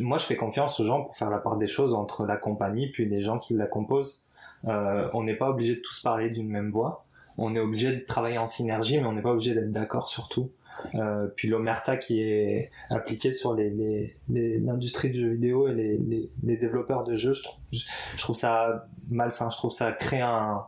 moi 0.00 0.18
je 0.18 0.24
fais 0.24 0.36
confiance 0.36 0.80
aux 0.80 0.84
gens 0.84 1.02
pour 1.02 1.16
faire 1.16 1.30
la 1.30 1.38
part 1.38 1.56
des 1.56 1.66
choses 1.66 1.94
entre 1.94 2.26
la 2.26 2.36
compagnie 2.36 2.90
puis 2.90 3.06
les 3.06 3.20
gens 3.20 3.38
qui 3.38 3.54
la 3.54 3.66
composent. 3.66 4.24
Euh, 4.66 5.08
on 5.14 5.22
n'est 5.22 5.36
pas 5.36 5.50
obligé 5.50 5.76
de 5.76 5.80
tous 5.80 6.00
parler 6.00 6.30
d'une 6.30 6.48
même 6.48 6.70
voix. 6.70 7.04
On 7.36 7.54
est 7.54 7.60
obligé 7.60 7.92
de 7.92 8.00
travailler 8.00 8.38
en 8.38 8.46
synergie, 8.46 8.98
mais 8.98 9.06
on 9.06 9.12
n'est 9.12 9.22
pas 9.22 9.30
obligé 9.30 9.54
d'être 9.54 9.70
d'accord 9.70 10.08
sur 10.08 10.28
tout. 10.28 10.50
Euh, 10.94 11.26
puis 11.34 11.48
l'omerta 11.48 11.96
qui 11.96 12.20
est 12.22 12.70
appliquée 12.90 13.32
sur 13.32 13.54
les, 13.54 14.16
l'industrie 14.28 15.10
du 15.10 15.20
jeu 15.20 15.30
vidéo 15.30 15.68
et 15.68 15.74
les, 15.74 16.30
les, 16.42 16.56
développeurs 16.56 17.04
de 17.04 17.14
jeux, 17.14 17.32
je 17.32 17.42
trouve, 17.42 17.60
je, 17.72 18.22
trouve 18.22 18.36
ça 18.36 18.86
malsain. 19.08 19.50
Je 19.50 19.56
trouve 19.56 19.72
ça 19.72 19.92
crée 19.92 20.20
un, 20.20 20.64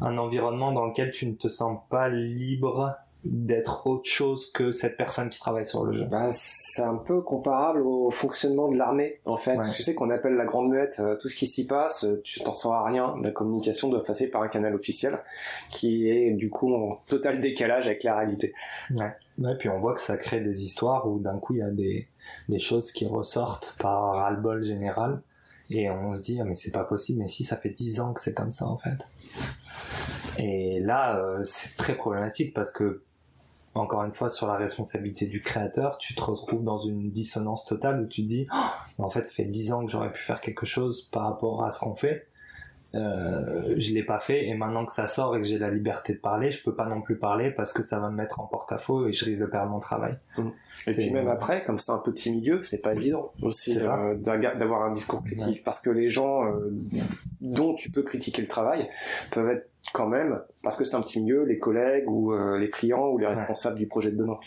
un 0.00 0.18
environnement 0.18 0.72
dans 0.72 0.86
lequel 0.86 1.10
tu 1.10 1.26
ne 1.26 1.34
te 1.34 1.48
sens 1.48 1.80
pas 1.90 2.08
libre 2.08 2.94
d'être 3.24 3.86
autre 3.86 4.08
chose 4.08 4.50
que 4.50 4.70
cette 4.70 4.96
personne 4.96 5.30
qui 5.30 5.40
travaille 5.40 5.64
sur 5.64 5.84
le 5.84 5.92
jeu. 5.92 6.06
Bah, 6.10 6.28
c'est 6.32 6.82
un 6.82 6.96
peu 6.96 7.22
comparable 7.22 7.80
au 7.80 8.10
fonctionnement 8.10 8.70
de 8.70 8.76
l'armée. 8.76 9.20
En 9.24 9.36
fait, 9.36 9.58
tu 9.74 9.82
sais 9.82 9.94
qu'on 9.94 10.10
appelle 10.10 10.34
la 10.34 10.44
grande 10.44 10.68
muette, 10.68 11.00
euh, 11.00 11.16
tout 11.16 11.28
ce 11.28 11.36
qui 11.36 11.46
s'y 11.46 11.66
passe, 11.66 12.04
euh, 12.04 12.20
tu 12.22 12.40
t'en 12.40 12.52
sauras 12.52 12.84
rien. 12.84 13.14
La 13.22 13.30
communication 13.30 13.88
doit 13.88 14.02
passer 14.02 14.30
par 14.30 14.42
un 14.42 14.48
canal 14.48 14.74
officiel 14.74 15.18
qui 15.70 16.10
est 16.10 16.32
du 16.32 16.50
coup 16.50 16.74
en 16.74 16.98
total 17.08 17.40
décalage 17.40 17.86
avec 17.86 18.02
la 18.02 18.16
réalité. 18.16 18.52
Ouais. 18.90 19.12
Ouais, 19.38 19.56
puis 19.58 19.68
on 19.68 19.78
voit 19.78 19.94
que 19.94 20.00
ça 20.00 20.16
crée 20.16 20.40
des 20.40 20.62
histoires 20.62 21.08
où 21.08 21.18
d'un 21.18 21.38
coup 21.38 21.54
il 21.54 21.58
y 21.58 21.62
a 21.62 21.70
des, 21.70 22.06
des 22.48 22.58
choses 22.58 22.92
qui 22.92 23.06
ressortent 23.06 23.76
par 23.80 24.14
ras-le-bol 24.14 24.62
général 24.62 25.22
et 25.70 25.90
on 25.90 26.12
se 26.12 26.22
dit 26.22 26.38
ah, 26.40 26.44
mais 26.44 26.54
c'est 26.54 26.70
pas 26.70 26.84
possible 26.84 27.20
mais 27.20 27.26
si 27.26 27.42
ça 27.42 27.56
fait 27.56 27.70
dix 27.70 28.00
ans 28.00 28.12
que 28.12 28.20
c'est 28.20 28.34
comme 28.34 28.52
ça 28.52 28.66
en 28.66 28.76
fait 28.76 29.10
et 30.38 30.78
là 30.80 31.18
euh, 31.18 31.42
c'est 31.42 31.76
très 31.76 31.96
problématique 31.96 32.54
parce 32.54 32.70
que 32.70 33.02
encore 33.74 34.04
une 34.04 34.12
fois 34.12 34.28
sur 34.28 34.46
la 34.46 34.56
responsabilité 34.56 35.26
du 35.26 35.40
créateur, 35.40 35.98
tu 35.98 36.14
te 36.14 36.22
retrouves 36.22 36.62
dans 36.62 36.78
une 36.78 37.10
dissonance 37.10 37.64
totale 37.64 38.00
où 38.00 38.06
tu 38.06 38.22
te 38.22 38.28
dis 38.28 38.46
oh, 38.54 39.02
en 39.02 39.10
fait 39.10 39.24
ça 39.24 39.32
fait 39.32 39.44
dix 39.44 39.72
ans 39.72 39.84
que 39.84 39.90
j'aurais 39.90 40.12
pu 40.12 40.22
faire 40.22 40.40
quelque 40.40 40.66
chose 40.66 41.02
par 41.12 41.24
rapport 41.24 41.64
à 41.64 41.70
ce 41.70 41.80
qu'on 41.80 41.94
fait. 41.94 42.28
Euh, 42.94 43.74
je 43.76 43.92
l'ai 43.92 44.02
pas 44.04 44.18
fait 44.18 44.46
et 44.46 44.54
maintenant 44.54 44.84
que 44.84 44.92
ça 44.92 45.06
sort 45.06 45.36
et 45.36 45.40
que 45.40 45.46
j'ai 45.46 45.58
la 45.58 45.70
liberté 45.70 46.14
de 46.14 46.18
parler, 46.18 46.50
je 46.50 46.62
peux 46.62 46.74
pas 46.74 46.86
non 46.86 47.00
plus 47.00 47.16
parler 47.16 47.50
parce 47.50 47.72
que 47.72 47.82
ça 47.82 47.98
va 47.98 48.10
me 48.10 48.16
mettre 48.16 48.40
en 48.40 48.46
porte-à-faux 48.46 49.06
et 49.06 49.12
je 49.12 49.24
risque 49.24 49.40
de 49.40 49.46
perdre 49.46 49.70
mon 49.70 49.80
travail. 49.80 50.16
Mmh. 50.38 50.48
Et 50.86 50.92
puis 50.92 51.10
même 51.10 51.28
après, 51.28 51.64
comme 51.64 51.78
c'est 51.78 51.92
un 51.92 51.98
petit 51.98 52.30
milieu, 52.30 52.62
c'est 52.62 52.82
pas 52.82 52.94
évident 52.94 53.32
aussi 53.42 53.78
euh, 53.78 54.14
d'avoir 54.14 54.82
un 54.82 54.92
discours 54.92 55.22
critique 55.24 55.64
parce 55.64 55.80
que 55.80 55.90
les 55.90 56.08
gens 56.08 56.46
euh, 56.46 56.70
dont 57.40 57.74
tu 57.74 57.90
peux 57.90 58.02
critiquer 58.02 58.42
le 58.42 58.48
travail 58.48 58.88
peuvent 59.30 59.50
être 59.50 59.68
quand 59.92 60.08
même, 60.08 60.40
parce 60.62 60.76
que 60.76 60.84
c'est 60.84 60.96
un 60.96 61.02
petit 61.02 61.20
milieu, 61.20 61.44
les 61.44 61.58
collègues 61.58 62.08
ou 62.08 62.32
euh, 62.32 62.58
les 62.58 62.70
clients 62.70 63.08
ou 63.08 63.18
les 63.18 63.26
responsables 63.26 63.76
du 63.76 63.86
projet 63.86 64.10
de 64.10 64.16
demain. 64.16 64.38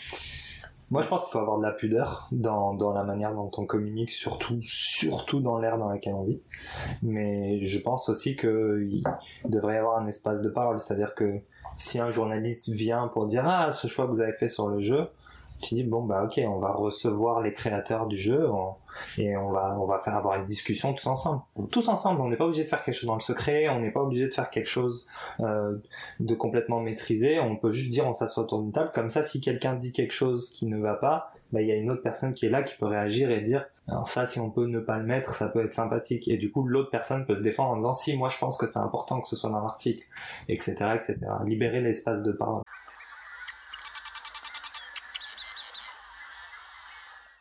Moi, 0.90 1.02
je 1.02 1.08
pense 1.08 1.24
qu'il 1.24 1.32
faut 1.32 1.38
avoir 1.38 1.58
de 1.58 1.62
la 1.62 1.72
pudeur 1.72 2.28
dans, 2.32 2.72
dans 2.72 2.92
la 2.92 3.04
manière 3.04 3.34
dont 3.34 3.50
on 3.58 3.66
communique, 3.66 4.10
surtout, 4.10 4.58
surtout 4.62 5.40
dans 5.40 5.58
l'ère 5.58 5.76
dans 5.76 5.88
laquelle 5.88 6.14
on 6.14 6.24
vit. 6.24 6.40
Mais 7.02 7.62
je 7.62 7.78
pense 7.78 8.08
aussi 8.08 8.36
qu'il 8.36 9.02
devrait 9.44 9.74
y 9.74 9.78
avoir 9.78 9.98
un 9.98 10.06
espace 10.06 10.40
de 10.40 10.48
parole. 10.48 10.78
C'est-à-dire 10.78 11.14
que 11.14 11.40
si 11.76 11.98
un 11.98 12.10
journaliste 12.10 12.70
vient 12.70 13.08
pour 13.08 13.26
dire 13.26 13.46
Ah, 13.46 13.70
ce 13.70 13.86
choix 13.86 14.06
que 14.06 14.10
vous 14.10 14.22
avez 14.22 14.32
fait 14.32 14.48
sur 14.48 14.68
le 14.68 14.80
jeu, 14.80 15.08
tu 15.60 15.74
dis 15.74 15.82
bon 15.82 16.02
bah 16.04 16.22
ok 16.24 16.40
on 16.46 16.58
va 16.58 16.72
recevoir 16.72 17.40
les 17.40 17.52
créateurs 17.52 18.06
du 18.06 18.16
jeu 18.16 18.48
et 19.18 19.36
on 19.36 19.50
va 19.50 19.76
on 19.78 19.86
va 19.86 19.98
faire 19.98 20.14
avoir 20.14 20.38
une 20.38 20.44
discussion 20.44 20.94
tous 20.94 21.06
ensemble. 21.06 21.42
Tous 21.70 21.88
ensemble 21.88 22.20
on 22.20 22.28
n'est 22.28 22.36
pas 22.36 22.44
obligé 22.44 22.64
de 22.64 22.68
faire 22.68 22.82
quelque 22.82 22.94
chose 22.94 23.08
dans 23.08 23.14
le 23.14 23.20
secret 23.20 23.68
on 23.68 23.80
n'est 23.80 23.90
pas 23.90 24.02
obligé 24.02 24.28
de 24.28 24.34
faire 24.34 24.50
quelque 24.50 24.68
chose 24.68 25.08
euh, 25.40 25.76
de 26.20 26.34
complètement 26.34 26.80
maîtrisé. 26.80 27.40
On 27.40 27.56
peut 27.56 27.70
juste 27.70 27.90
dire 27.90 28.06
on 28.06 28.12
s'assoit 28.12 28.44
autour 28.44 28.62
d'une 28.62 28.72
table. 28.72 28.90
Comme 28.94 29.08
ça 29.08 29.22
si 29.22 29.40
quelqu'un 29.40 29.74
dit 29.74 29.92
quelque 29.92 30.12
chose 30.12 30.50
qui 30.50 30.66
ne 30.66 30.78
va 30.78 30.94
pas 30.94 31.32
bah 31.50 31.62
il 31.62 31.68
y 31.68 31.72
a 31.72 31.76
une 31.76 31.90
autre 31.90 32.02
personne 32.02 32.34
qui 32.34 32.46
est 32.46 32.50
là 32.50 32.62
qui 32.62 32.76
peut 32.76 32.86
réagir 32.86 33.30
et 33.30 33.40
dire 33.40 33.64
alors 33.88 34.06
ça 34.06 34.26
si 34.26 34.38
on 34.38 34.50
peut 34.50 34.66
ne 34.66 34.80
pas 34.80 34.98
le 34.98 35.04
mettre 35.04 35.34
ça 35.34 35.48
peut 35.48 35.64
être 35.64 35.72
sympathique. 35.72 36.28
Et 36.28 36.36
du 36.36 36.52
coup 36.52 36.64
l'autre 36.66 36.90
personne 36.90 37.26
peut 37.26 37.34
se 37.34 37.40
défendre 37.40 37.70
en 37.70 37.76
disant 37.76 37.94
si 37.94 38.16
moi 38.16 38.28
je 38.28 38.38
pense 38.38 38.56
que 38.58 38.66
c'est 38.66 38.78
important 38.78 39.20
que 39.20 39.26
ce 39.26 39.34
soit 39.34 39.50
dans 39.50 39.62
l'article 39.62 40.04
etc 40.48 40.92
etc 40.94 41.18
libérer 41.44 41.80
l'espace 41.80 42.22
de 42.22 42.30
parole 42.30 42.62